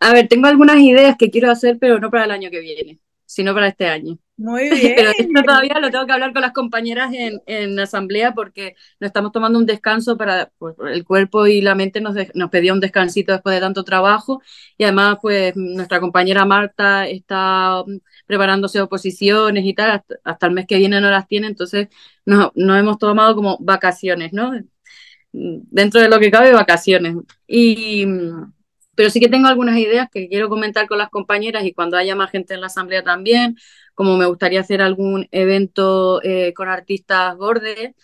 A 0.00 0.12
ver, 0.12 0.28
tengo 0.28 0.48
algunas 0.48 0.78
ideas 0.78 1.16
que 1.18 1.30
quiero 1.30 1.50
hacer, 1.50 1.78
pero 1.78 1.98
no 1.98 2.10
para 2.10 2.24
el 2.24 2.30
año 2.30 2.50
que 2.50 2.60
viene, 2.60 2.98
sino 3.26 3.54
para 3.54 3.68
este 3.68 3.86
año. 3.86 4.18
Muy 4.36 4.68
bien. 4.70 4.94
Pero 4.96 5.10
esto 5.10 5.42
todavía 5.44 5.78
lo 5.80 5.90
tengo 5.90 6.06
que 6.06 6.12
hablar 6.12 6.32
con 6.32 6.42
las 6.42 6.52
compañeras 6.52 7.12
en, 7.14 7.40
en 7.46 7.78
asamblea 7.78 8.32
porque 8.34 8.74
nos 9.00 9.08
estamos 9.08 9.32
tomando 9.32 9.58
un 9.58 9.66
descanso 9.66 10.16
para 10.16 10.50
pues, 10.58 10.74
el 10.90 11.04
cuerpo 11.04 11.46
y 11.46 11.60
la 11.60 11.74
mente 11.74 12.00
nos, 12.00 12.16
nos 12.34 12.50
pedía 12.50 12.72
un 12.72 12.80
descansito 12.80 13.32
después 13.32 13.54
de 13.54 13.60
tanto 13.60 13.84
trabajo 13.84 14.42
y 14.76 14.84
además 14.84 15.18
pues 15.22 15.56
nuestra 15.56 16.00
compañera 16.00 16.44
Marta 16.44 17.06
está 17.06 17.84
preparándose 18.26 18.80
oposiciones 18.80 19.64
y 19.64 19.74
tal, 19.74 20.02
hasta, 20.24 20.46
el 20.46 20.52
mes 20.52 20.66
que 20.66 20.78
viene 20.78 21.00
no 21.00 21.10
las 21.10 21.28
tiene, 21.28 21.46
entonces 21.46 21.88
nos, 22.24 22.50
nos 22.54 22.78
hemos 22.78 22.98
tomado 22.98 23.34
como 23.34 23.58
vacaciones, 23.60 24.32
¿no? 24.32 24.52
Dentro 25.32 26.00
de 26.00 26.08
lo 26.08 26.20
que 26.20 26.30
cabe, 26.30 26.52
vacaciones. 26.52 27.16
Y 27.46 28.06
pero 28.94 29.10
sí 29.10 29.20
que 29.20 29.28
tengo 29.28 29.48
algunas 29.48 29.78
ideas 29.78 30.08
que 30.10 30.28
quiero 30.28 30.48
comentar 30.48 30.86
con 30.86 30.98
las 30.98 31.10
compañeras 31.10 31.64
y 31.64 31.72
cuando 31.72 31.96
haya 31.96 32.14
más 32.14 32.30
gente 32.30 32.54
en 32.54 32.60
la 32.60 32.68
asamblea 32.68 33.02
también, 33.02 33.56
como 33.94 34.16
me 34.16 34.26
gustaría 34.26 34.60
hacer 34.60 34.82
algún 34.82 35.28
evento 35.30 36.20
eh, 36.22 36.52
con 36.54 36.68
artistas 36.68 37.36
gordes, 37.36 37.94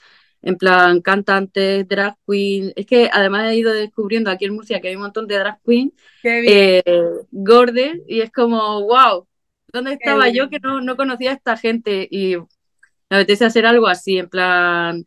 en 0.42 0.56
plan 0.56 1.00
cantantes, 1.02 1.87
drag 1.88 2.16
queen. 2.26 2.73
Es 2.76 2.87
que 2.87 3.11
además 3.12 3.50
he 3.50 3.56
ido 3.56 3.73
descubriendo 3.73 4.30
aquí 4.30 4.47
en 4.47 4.54
Murcia 4.54 4.80
que 4.80 4.88
hay 4.88 4.97
un 4.97 5.02
montón 5.02 5.26
de 5.26 5.38
drag 5.38 5.61
queen 5.64 5.92
eh, 6.23 6.82
gordes 7.30 8.00
y 8.09 8.20
es 8.20 8.30
como, 8.32 8.82
wow, 8.82 9.26
¿dónde 9.73 9.94
estaba 9.94 10.28
yo 10.28 10.49
que 10.49 10.61
no, 10.61 10.80
no 10.80 10.97
conocía 10.97 11.30
a 11.30 11.35
esta 11.35 11.56
gente? 11.56 12.09
Y 12.11 12.37
me 13.11 13.16
apetece 13.16 13.44
hacer 13.44 13.66
algo 13.66 13.87
así, 13.88 14.18
en 14.18 14.28
plan 14.28 15.04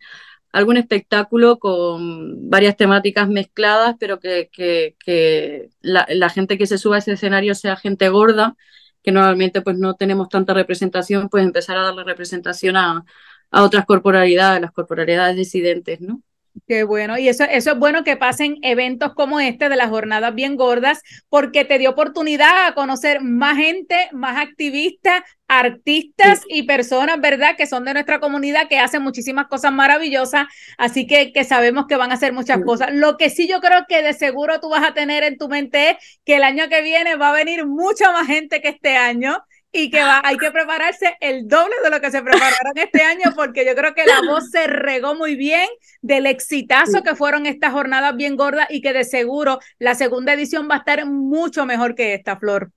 algún 0.54 0.78
espectáculo 0.78 1.60
con 1.60 2.50
varias 2.50 2.78
temáticas 2.78 3.28
mezcladas, 3.28 3.96
pero 4.00 4.20
que, 4.20 4.50
que, 4.52 5.70
la, 5.82 6.06
la, 6.10 6.30
gente 6.30 6.58
que 6.58 6.68
se 6.68 6.78
suba 6.78 6.96
a 6.98 7.00
ese 7.00 7.14
escenario 7.14 7.56
sea 7.56 7.76
gente 7.76 8.08
gorda 8.10 8.56
que 9.04 9.12
normalmente 9.12 9.62
pues 9.62 9.78
no 9.78 9.96
tenemos 9.96 10.30
tanta 10.30 10.54
representación, 10.54 11.30
pues 11.30 11.44
empezar 11.44 11.78
a 11.78 11.84
darle 11.84 12.04
representación 12.06 12.78
a, 12.78 13.04
a 13.52 13.64
otras 13.64 13.86
corporalidades, 13.86 14.62
las 14.62 14.72
corporalidades 14.72 15.36
disidentes, 15.36 16.02
¿no? 16.02 16.22
Qué 16.68 16.84
bueno, 16.84 17.18
y 17.18 17.28
eso, 17.28 17.46
eso 17.46 17.72
es 17.72 17.80
bueno 17.80 18.04
que 18.04 18.16
pasen 18.16 18.58
eventos 18.62 19.14
como 19.16 19.40
este 19.40 19.70
de 19.70 19.76
las 19.76 19.90
jornadas 19.90 20.36
bien 20.36 20.56
gordas, 20.56 21.02
porque 21.28 21.66
te 21.66 21.80
dio 21.80 21.90
oportunidad 21.90 22.68
a 22.68 22.74
conocer 22.76 23.22
más 23.22 23.58
gente, 23.58 23.96
más 24.12 24.38
activistas, 24.38 25.24
artistas 25.48 26.42
y 26.48 26.64
personas, 26.64 27.20
¿verdad?, 27.20 27.56
que 27.58 27.66
son 27.66 27.86
de 27.86 27.94
nuestra 27.94 28.20
comunidad, 28.20 28.68
que 28.70 28.78
hacen 28.80 29.02
muchísimas 29.02 29.48
cosas 29.48 29.74
maravillosas, 29.74 30.46
así 30.78 31.08
que, 31.08 31.34
que 31.34 31.44
sabemos 31.44 31.86
que 31.88 31.96
van 31.96 32.12
a 32.12 32.16
hacer 32.16 32.34
muchas 32.34 32.60
cosas. 32.64 32.90
Lo 32.94 33.18
que 33.18 33.32
sí 33.32 33.48
yo 33.48 33.60
creo 33.60 33.86
que 33.90 34.04
de 34.04 34.14
seguro 34.14 34.60
tú 34.60 34.70
vas 34.70 34.84
a 34.88 34.94
tener 34.94 35.24
en 35.24 35.38
tu 35.40 35.50
mente 35.50 35.92
es 35.92 35.98
que 36.24 36.36
el 36.36 36.44
año 36.44 36.70
que 36.70 36.82
viene 36.82 37.16
va 37.16 37.30
a 37.30 37.34
venir 37.34 37.66
mucha 37.66 38.12
más 38.12 38.28
gente 38.28 38.62
que 38.62 38.70
este 38.70 38.96
año 38.96 39.44
y 39.76 39.90
que 39.90 40.02
va, 40.02 40.22
hay 40.24 40.38
que 40.38 40.52
prepararse 40.52 41.18
el 41.20 41.48
doble 41.48 41.74
de 41.84 41.90
lo 41.90 42.00
que 42.00 42.12
se 42.12 42.22
prepararon 42.22 42.78
este 42.78 43.02
año, 43.02 43.34
porque 43.36 43.66
yo 43.66 43.76
creo 43.76 43.96
que 43.96 44.06
la 44.06 44.22
voz 44.22 44.52
se 44.52 44.68
regó 44.68 45.16
muy 45.16 45.36
bien 45.36 45.68
del 46.02 46.28
exitazo 46.28 47.02
que 47.02 47.16
fueron 47.16 47.48
estas 47.48 47.74
jornadas 47.74 48.16
bien 48.16 48.36
gordas 48.36 48.68
y 48.70 48.82
que 48.82 48.94
de 48.94 49.04
seguro 49.04 49.60
la 49.80 49.96
segunda 49.96 50.34
edición 50.34 50.70
va 50.70 50.76
a 50.76 50.78
estar 50.78 51.06
mucho 51.08 51.66
mejor 51.66 51.96
que 51.96 52.14
esta, 52.14 52.38
Flor. 52.38 52.72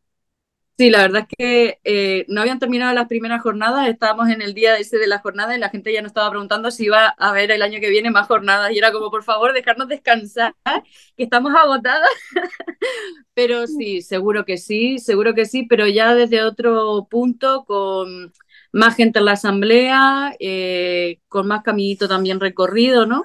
Sí, 0.79 0.91
la 0.91 1.01
verdad 1.01 1.23
es 1.27 1.37
que 1.39 1.81
eh, 1.85 2.27
no 2.29 2.43
habían 2.43 2.59
terminado 2.59 2.93
las 2.93 3.09
primeras 3.09 3.41
jornadas, 3.41 3.89
estábamos 3.89 4.29
en 4.29 4.43
el 4.43 4.53
día 4.53 4.77
ese 4.77 4.99
de 4.99 5.07
la 5.07 5.21
jornada 5.21 5.57
y 5.57 5.59
la 5.59 5.71
gente 5.71 5.91
ya 5.91 6.03
nos 6.03 6.11
estaba 6.11 6.29
preguntando 6.29 6.71
si 6.71 6.85
iba 6.85 7.15
a 7.17 7.29
haber 7.31 7.51
el 7.51 7.63
año 7.63 7.81
que 7.81 7.89
viene 7.89 8.11
más 8.11 8.27
jornadas 8.27 8.73
y 8.73 8.79
era 8.79 8.93
como, 8.93 9.11
por 9.11 9.23
favor, 9.25 9.55
dejarnos 9.55 9.89
descansar, 9.89 10.55
que 11.17 11.25
estamos 11.25 11.55
agotadas. 11.55 12.11
pero 13.35 13.67
sí, 13.67 14.03
seguro 14.03 14.45
que 14.45 14.59
sí, 14.59 14.99
seguro 14.99 15.35
que 15.35 15.47
sí, 15.47 15.65
pero 15.69 15.87
ya 15.87 16.15
desde 16.15 16.43
otro 16.43 17.07
punto, 17.11 17.65
con 17.67 18.33
más 18.73 18.97
gente 18.97 19.19
en 19.19 19.25
la 19.27 19.33
asamblea, 19.33 20.35
eh, 20.41 21.21
con 21.29 21.47
más 21.49 21.63
caminito 21.63 22.09
también 22.09 22.41
recorrido, 22.41 23.07
¿no? 23.07 23.25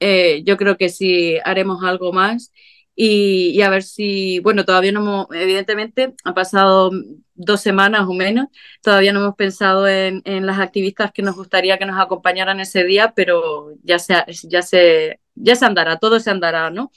Eh, 0.00 0.42
yo 0.44 0.56
creo 0.56 0.76
que 0.76 0.88
sí 0.88 1.38
haremos 1.44 1.82
algo 1.84 2.12
más 2.12 2.52
y, 2.94 3.60
a 3.62 3.70
ver 3.70 3.82
si, 3.82 4.38
bueno, 4.40 4.64
todavía 4.64 4.92
no 4.92 5.00
hemos, 5.00 5.26
evidentemente, 5.32 6.14
ha 6.24 6.34
pasado 6.34 6.90
dos 7.34 7.60
semanas 7.60 8.02
o 8.06 8.12
menos, 8.12 8.48
todavía 8.82 9.12
no 9.12 9.20
hemos 9.20 9.36
pensado 9.36 9.88
en, 9.88 10.20
en, 10.24 10.46
las 10.46 10.58
activistas 10.58 11.10
que 11.12 11.22
nos 11.22 11.36
gustaría 11.36 11.78
que 11.78 11.86
nos 11.86 11.98
acompañaran 12.00 12.60
ese 12.60 12.84
día, 12.84 13.12
pero 13.16 13.70
ya 13.82 13.98
se, 13.98 14.14
ya 14.44 14.62
se, 14.62 15.20
ya 15.34 15.56
se 15.56 15.64
andará, 15.64 15.98
todo 15.98 16.20
se 16.20 16.30
andará, 16.30 16.70
¿no? 16.70 16.90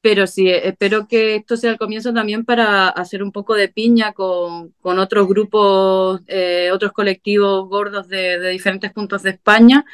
Pero 0.00 0.26
sí, 0.26 0.48
espero 0.50 1.06
que 1.06 1.36
esto 1.36 1.56
sea 1.56 1.70
el 1.70 1.78
comienzo 1.78 2.12
también 2.12 2.44
para 2.44 2.88
hacer 2.88 3.22
un 3.22 3.30
poco 3.30 3.54
de 3.54 3.68
piña 3.68 4.12
con, 4.12 4.70
con 4.80 4.98
otros 4.98 5.28
grupos, 5.28 6.22
eh, 6.26 6.70
otros 6.72 6.92
colectivos 6.92 7.68
gordos 7.68 8.08
de 8.08 8.48
diferentes 8.50 8.92
puntos 8.92 9.22
de 9.22 9.30
España 9.30 9.84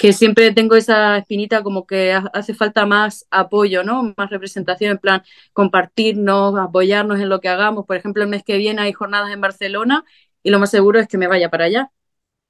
que 0.00 0.14
siempre 0.14 0.50
tengo 0.52 0.76
esa 0.76 1.18
espinita 1.18 1.62
como 1.62 1.86
que 1.86 2.14
hace 2.32 2.54
falta 2.54 2.86
más 2.86 3.26
apoyo, 3.30 3.84
¿no? 3.84 4.14
Más 4.16 4.30
representación, 4.30 4.92
en 4.92 4.98
plan, 4.98 5.22
compartirnos, 5.52 6.58
apoyarnos 6.58 7.20
en 7.20 7.28
lo 7.28 7.40
que 7.40 7.50
hagamos. 7.50 7.84
Por 7.84 7.96
ejemplo, 7.96 8.22
el 8.22 8.30
mes 8.30 8.42
que 8.42 8.56
viene 8.56 8.80
hay 8.80 8.94
jornadas 8.94 9.30
en 9.30 9.42
Barcelona 9.42 10.04
y 10.42 10.50
lo 10.50 10.58
más 10.58 10.70
seguro 10.70 11.00
es 11.00 11.06
que 11.06 11.18
me 11.18 11.26
vaya 11.28 11.50
para 11.50 11.66
allá, 11.66 11.92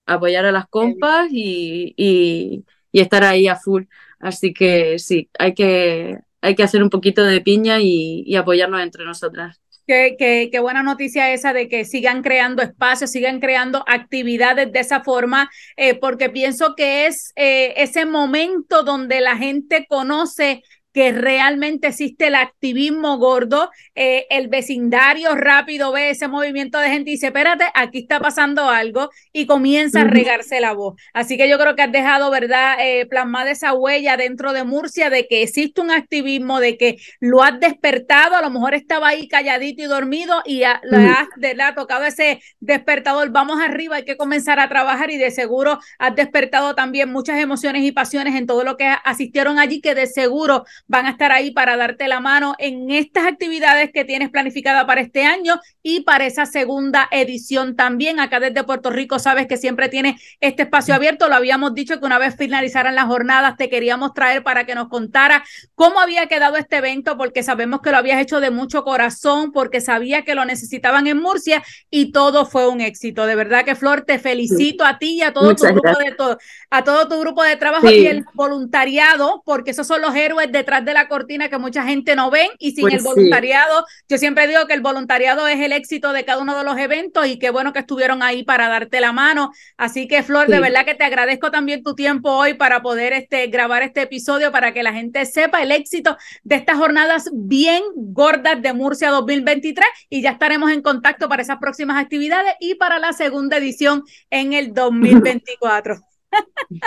apoyar 0.06 0.46
a 0.46 0.52
las 0.52 0.68
compas 0.68 1.28
y, 1.32 1.94
y, 1.96 2.64
estar 2.92 3.24
ahí 3.24 3.48
a 3.48 3.56
full. 3.56 3.84
Así 4.20 4.54
que 4.54 4.98
sí, 5.00 5.30
hay 5.38 5.54
que, 5.54 6.20
hay 6.42 6.54
que 6.54 6.62
hacer 6.62 6.82
un 6.84 6.90
poquito 6.90 7.24
de 7.24 7.40
piña 7.40 7.80
y, 7.80 8.22
y 8.26 8.36
apoyarnos 8.36 8.82
entre 8.82 9.04
nosotras. 9.04 9.60
Qué, 9.90 10.60
buena 10.62 10.84
noticia 10.84 11.32
esa 11.32 11.52
de 11.52 11.68
que 11.68 11.84
sigan 11.84 12.22
creando 12.22 12.62
espacios, 12.62 13.10
sigan 13.10 13.40
creando 13.40 13.82
actividades 13.88 14.70
de 14.70 14.78
esa 14.78 15.02
forma, 15.02 15.50
eh, 15.76 15.96
porque 15.96 16.30
pienso 16.30 16.76
que 16.76 17.08
es 17.08 17.32
eh, 17.34 17.74
ese 17.76 18.06
momento 18.06 18.84
donde 18.84 19.20
la 19.20 19.36
gente 19.36 19.86
conoce 19.88 20.62
que 20.92 21.12
realmente 21.12 21.88
existe 21.88 22.26
el 22.26 22.34
activismo 22.34 23.18
gordo, 23.18 23.70
eh, 23.94 24.26
el 24.30 24.48
vecindario 24.48 25.34
rápido 25.34 25.92
ve 25.92 26.10
ese 26.10 26.28
movimiento 26.28 26.78
de 26.78 26.90
gente 26.90 27.10
y 27.10 27.14
dice, 27.14 27.28
espérate, 27.28 27.64
aquí 27.74 28.00
está 28.00 28.20
pasando 28.20 28.68
algo 28.68 29.10
y 29.32 29.46
comienza 29.46 30.02
a 30.02 30.04
regarse 30.04 30.60
la 30.60 30.72
voz. 30.72 31.00
Así 31.12 31.36
que 31.36 31.48
yo 31.48 31.58
creo 31.58 31.76
que 31.76 31.82
has 31.82 31.92
dejado, 31.92 32.30
¿verdad?, 32.30 32.76
eh, 32.80 33.06
plasmada 33.06 33.50
esa 33.50 33.72
huella 33.72 34.16
dentro 34.16 34.52
de 34.52 34.64
Murcia 34.64 35.10
de 35.10 35.26
que 35.26 35.42
existe 35.42 35.80
un 35.80 35.90
activismo, 35.90 36.60
de 36.60 36.76
que 36.76 36.96
lo 37.20 37.42
has 37.42 37.58
despertado, 37.60 38.36
a 38.36 38.42
lo 38.42 38.50
mejor 38.50 38.74
estaba 38.74 39.08
ahí 39.08 39.28
calladito 39.28 39.82
y 39.82 39.86
dormido 39.86 40.42
y 40.44 40.58
le 40.58 40.66
has, 40.66 41.28
le 41.36 41.62
ha 41.62 41.74
tocado 41.74 42.04
ese 42.04 42.42
despertador, 42.60 43.30
vamos 43.30 43.60
arriba, 43.60 43.96
hay 43.96 44.04
que 44.04 44.16
comenzar 44.16 44.58
a 44.58 44.68
trabajar 44.68 45.10
y 45.10 45.18
de 45.18 45.30
seguro 45.30 45.78
has 45.98 46.14
despertado 46.14 46.74
también 46.74 47.12
muchas 47.12 47.38
emociones 47.38 47.82
y 47.82 47.92
pasiones 47.92 48.34
en 48.34 48.46
todo 48.46 48.64
lo 48.64 48.76
que 48.76 48.86
asistieron 49.04 49.58
allí, 49.58 49.80
que 49.80 49.94
de 49.94 50.06
seguro 50.06 50.64
van 50.90 51.06
a 51.06 51.10
estar 51.10 51.30
ahí 51.30 51.52
para 51.52 51.76
darte 51.76 52.08
la 52.08 52.18
mano 52.18 52.56
en 52.58 52.90
estas 52.90 53.24
actividades 53.24 53.92
que 53.94 54.04
tienes 54.04 54.28
planificada 54.28 54.88
para 54.88 55.00
este 55.00 55.22
año 55.22 55.60
y 55.84 56.00
para 56.00 56.26
esa 56.26 56.46
segunda 56.46 57.06
edición 57.12 57.76
también. 57.76 58.18
Acá 58.18 58.40
desde 58.40 58.64
Puerto 58.64 58.90
Rico 58.90 59.20
sabes 59.20 59.46
que 59.46 59.56
siempre 59.56 59.88
tiene 59.88 60.18
este 60.40 60.64
espacio 60.64 60.92
abierto. 60.92 61.28
Lo 61.28 61.36
habíamos 61.36 61.74
dicho 61.74 62.00
que 62.00 62.06
una 62.06 62.18
vez 62.18 62.34
finalizaran 62.36 62.96
las 62.96 63.04
jornadas 63.04 63.56
te 63.56 63.70
queríamos 63.70 64.14
traer 64.14 64.42
para 64.42 64.66
que 64.66 64.74
nos 64.74 64.88
contara 64.88 65.44
cómo 65.76 66.00
había 66.00 66.26
quedado 66.26 66.56
este 66.56 66.78
evento, 66.78 67.16
porque 67.16 67.44
sabemos 67.44 67.82
que 67.82 67.92
lo 67.92 67.96
habías 67.96 68.20
hecho 68.20 68.40
de 68.40 68.50
mucho 68.50 68.82
corazón, 68.82 69.52
porque 69.52 69.80
sabía 69.80 70.24
que 70.24 70.34
lo 70.34 70.44
necesitaban 70.44 71.06
en 71.06 71.20
Murcia 71.20 71.62
y 71.88 72.10
todo 72.10 72.46
fue 72.46 72.66
un 72.66 72.80
éxito. 72.80 73.26
De 73.26 73.36
verdad 73.36 73.64
que 73.64 73.76
Flor, 73.76 74.02
te 74.02 74.18
felicito 74.18 74.84
a 74.84 74.98
ti 74.98 75.18
y 75.18 75.22
a 75.22 75.32
todo 75.32 75.54
tu 75.54 75.62
grupo 75.66 75.98
de 76.00 76.12
todo, 76.16 76.38
a 76.68 76.82
todo 76.82 77.06
tu 77.06 77.20
grupo 77.20 77.44
de 77.44 77.54
trabajo 77.54 77.88
y 77.88 78.06
el 78.08 78.24
voluntariado, 78.34 79.44
porque 79.46 79.70
esos 79.70 79.86
son 79.86 80.00
los 80.00 80.16
héroes 80.16 80.50
detrás 80.50 80.79
de 80.84 80.94
la 80.94 81.08
cortina 81.08 81.48
que 81.48 81.58
mucha 81.58 81.84
gente 81.84 82.16
no 82.16 82.30
ve 82.30 82.50
y 82.58 82.72
sin 82.72 82.82
pues 82.82 82.94
el 82.94 83.02
voluntariado, 83.02 83.84
yo 84.08 84.18
siempre 84.18 84.46
digo 84.46 84.66
que 84.66 84.74
el 84.74 84.80
voluntariado 84.80 85.46
es 85.46 85.60
el 85.60 85.72
éxito 85.72 86.12
de 86.12 86.24
cada 86.24 86.40
uno 86.40 86.56
de 86.56 86.64
los 86.64 86.78
eventos 86.78 87.26
y 87.26 87.38
qué 87.38 87.50
bueno 87.50 87.72
que 87.72 87.80
estuvieron 87.80 88.22
ahí 88.22 88.42
para 88.42 88.68
darte 88.68 89.00
la 89.00 89.12
mano. 89.12 89.52
Así 89.76 90.08
que 90.08 90.22
Flor, 90.22 90.48
de 90.48 90.60
verdad 90.60 90.84
que 90.84 90.94
te 90.94 91.04
agradezco 91.04 91.50
también 91.50 91.82
tu 91.82 91.94
tiempo 91.94 92.30
hoy 92.30 92.54
para 92.54 92.82
poder 92.82 93.12
este, 93.12 93.46
grabar 93.48 93.82
este 93.82 94.02
episodio 94.02 94.52
para 94.52 94.72
que 94.72 94.82
la 94.82 94.92
gente 94.92 95.24
sepa 95.26 95.62
el 95.62 95.72
éxito 95.72 96.16
de 96.42 96.56
estas 96.56 96.76
jornadas 96.76 97.30
bien 97.32 97.82
gordas 97.94 98.60
de 98.60 98.72
Murcia 98.72 99.10
2023 99.10 99.86
y 100.08 100.22
ya 100.22 100.30
estaremos 100.30 100.70
en 100.70 100.82
contacto 100.82 101.28
para 101.28 101.42
esas 101.42 101.58
próximas 101.58 102.02
actividades 102.02 102.54
y 102.60 102.74
para 102.74 102.98
la 102.98 103.12
segunda 103.12 103.56
edición 103.56 104.04
en 104.30 104.52
el 104.52 104.74
2024. 104.74 106.00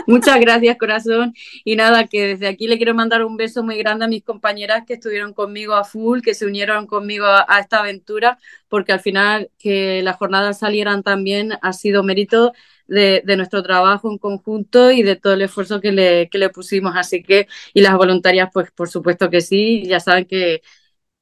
Muchas 0.08 0.40
gracias, 0.40 0.78
corazón. 0.78 1.34
Y 1.64 1.76
nada, 1.76 2.08
que 2.08 2.28
desde 2.28 2.48
aquí 2.48 2.68
le 2.68 2.78
quiero 2.78 2.94
mandar 2.94 3.24
un 3.24 3.38
beso 3.38 3.64
muy 3.64 3.78
grande 3.78 4.06
a 4.06 4.08
mis 4.08 4.24
compañeras 4.24 4.84
que 4.86 4.94
estuvieron 4.94 5.34
conmigo 5.34 5.74
a 5.74 5.84
full, 5.84 6.22
que 6.22 6.34
se 6.34 6.46
unieron 6.46 6.88
conmigo 6.88 7.26
a, 7.26 7.60
esta 7.60 7.80
aventura, 7.80 8.38
porque 8.70 8.94
al 8.94 9.02
final 9.02 9.52
que 9.60 10.02
las 10.04 10.18
jornadas 10.18 10.60
salieran 10.60 11.04
también 11.04 11.54
ha 11.62 11.74
sido 11.74 12.04
mérito 12.04 12.54
de, 12.88 13.24
nuestro 13.38 13.64
trabajo 13.64 14.12
en 14.12 14.18
conjunto 14.18 14.92
y 14.92 15.04
de 15.04 15.16
todo 15.16 15.34
el 15.34 15.42
esfuerzo 15.42 15.82
que 15.82 15.92
le, 15.92 16.30
que 16.30 16.38
le 16.38 16.50
pusimos. 16.50 16.96
Así 16.96 17.24
que, 17.24 17.48
y 17.74 17.82
las 17.82 17.96
voluntarias, 17.96 18.50
pues 18.54 18.72
por 18.72 18.90
supuesto 18.90 19.30
que 19.30 19.42
sí, 19.42 19.86
ya 19.86 20.00
saben 20.00 20.26
que 20.26 20.62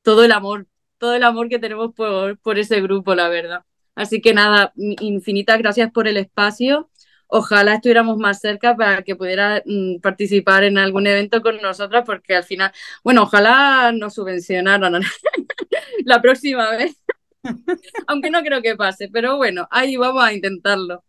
todo 0.03 0.23
el 0.23 0.31
amor, 0.31 0.67
todo 0.97 1.15
el 1.15 1.23
amor 1.23 1.49
que 1.49 1.59
tenemos 1.59 1.93
por, 1.95 2.37
por 2.39 2.59
ese 2.59 2.81
grupo, 2.81 3.15
la 3.15 3.29
verdad. 3.29 3.65
Así 3.95 4.21
que 4.21 4.33
nada, 4.33 4.73
infinitas 4.75 5.57
gracias 5.59 5.91
por 5.91 6.07
el 6.07 6.17
espacio 6.17 6.90
ojalá 7.31 7.75
estuviéramos 7.75 8.17
más 8.17 8.39
cerca 8.41 8.75
para 8.75 9.03
que 9.03 9.15
pudiera 9.15 9.63
mm, 9.65 9.99
participar 10.01 10.63
en 10.65 10.77
algún 10.77 11.07
evento 11.07 11.41
con 11.41 11.61
nosotras, 11.61 12.03
porque 12.05 12.35
al 12.35 12.43
final, 12.43 12.71
bueno, 13.03 13.23
ojalá 13.23 13.91
nos 13.93 14.15
subvencionaran 14.15 14.93
la 16.05 16.21
próxima 16.21 16.71
vez, 16.71 16.97
aunque 18.07 18.31
no 18.31 18.41
creo 18.43 18.61
que 18.61 18.75
pase, 18.75 19.09
pero 19.11 19.37
bueno, 19.37 19.67
ahí 19.71 19.97
vamos 19.97 20.23
a 20.23 20.33
intentarlo. 20.33 21.03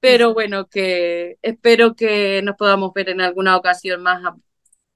Pero 0.00 0.34
bueno, 0.34 0.68
que 0.68 1.38
espero 1.42 1.94
que 1.94 2.42
nos 2.42 2.56
podamos 2.56 2.92
ver 2.94 3.10
en 3.10 3.20
alguna 3.20 3.56
ocasión 3.56 4.02
más, 4.02 4.22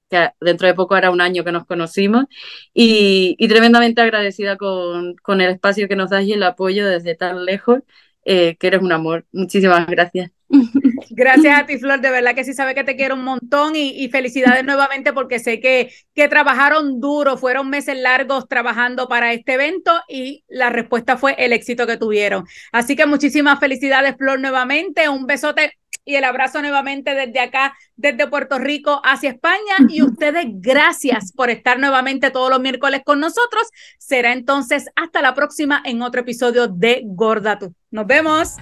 que 0.09 0.31
dentro 0.41 0.67
de 0.67 0.73
poco 0.75 0.95
hará 0.95 1.11
un 1.11 1.21
año 1.21 1.43
que 1.43 1.51
nos 1.51 1.65
conocimos, 1.65 2.25
y, 2.73 3.37
tremendamente 3.47 4.01
agradecida 4.01 4.57
con, 4.57 5.15
con, 5.17 5.41
el 5.41 5.51
espacio 5.51 5.87
que 5.87 5.95
nos 5.95 6.09
das 6.11 6.23
y 6.25 6.33
el 6.33 6.43
apoyo 6.43 6.87
desde 6.87 7.15
tan 7.15 7.45
lejos, 7.45 7.79
eh, 8.25 8.55
que 8.57 8.67
eres 8.67 8.81
un 8.81 8.91
amor. 8.93 9.25
Muchísimas 9.31 9.87
gracias. 9.87 10.32
Gracias 11.09 11.59
a 11.59 11.65
ti, 11.65 11.77
Flor. 11.77 12.01
De 12.01 12.09
verdad 12.09 12.35
que 12.35 12.43
sí 12.43 12.53
sabe 12.53 12.75
que 12.75 12.83
te 12.83 12.95
quiero 12.95 13.15
un 13.15 13.23
montón 13.23 13.75
y, 13.75 14.07
felicidades 14.09 14.63
nuevamente 14.63 15.13
porque 15.13 15.39
sé 15.39 15.59
que, 15.59 15.91
que 16.13 16.27
trabajaron 16.27 16.99
duro, 16.99 17.37
fueron 17.37 17.69
meses 17.69 17.97
largos 17.97 18.47
trabajando 18.47 19.07
para 19.07 19.33
este 19.33 19.53
evento 19.53 19.91
y 20.07 20.43
la 20.47 20.69
respuesta 20.69 21.17
fue 21.17 21.35
el 21.37 21.53
éxito 21.53 21.87
que 21.87 21.97
tuvieron. 21.97 22.45
Así 22.71 22.95
que 22.95 23.05
muchísimas 23.05 23.59
felicidades, 23.59 24.15
Flor, 24.17 24.39
nuevamente. 24.39 25.09
Un 25.09 25.25
besote 25.25 25.73
y 26.05 26.15
el 26.15 26.23
abrazo 26.23 26.61
nuevamente 26.61 27.15
desde 27.15 27.39
acá, 27.39 27.75
desde 27.95 28.27
Puerto 28.27 28.59
Rico 28.59 29.01
hacia 29.03 29.31
España. 29.31 29.75
Y 29.87 30.01
ustedes, 30.03 30.45
gracias 30.49 31.31
por 31.31 31.49
estar 31.49 31.79
nuevamente 31.79 32.31
todos 32.31 32.49
los 32.49 32.59
miércoles 32.59 33.01
con 33.05 33.19
nosotros. 33.19 33.63
Será 33.97 34.33
entonces 34.33 34.89
hasta 34.95 35.21
la 35.21 35.33
próxima 35.33 35.81
en 35.85 36.01
otro 36.01 36.21
episodio 36.21 36.67
de 36.67 37.01
Gorda 37.05 37.57
Tú. 37.57 37.73
Nos 37.91 38.05
vemos. 38.05 38.57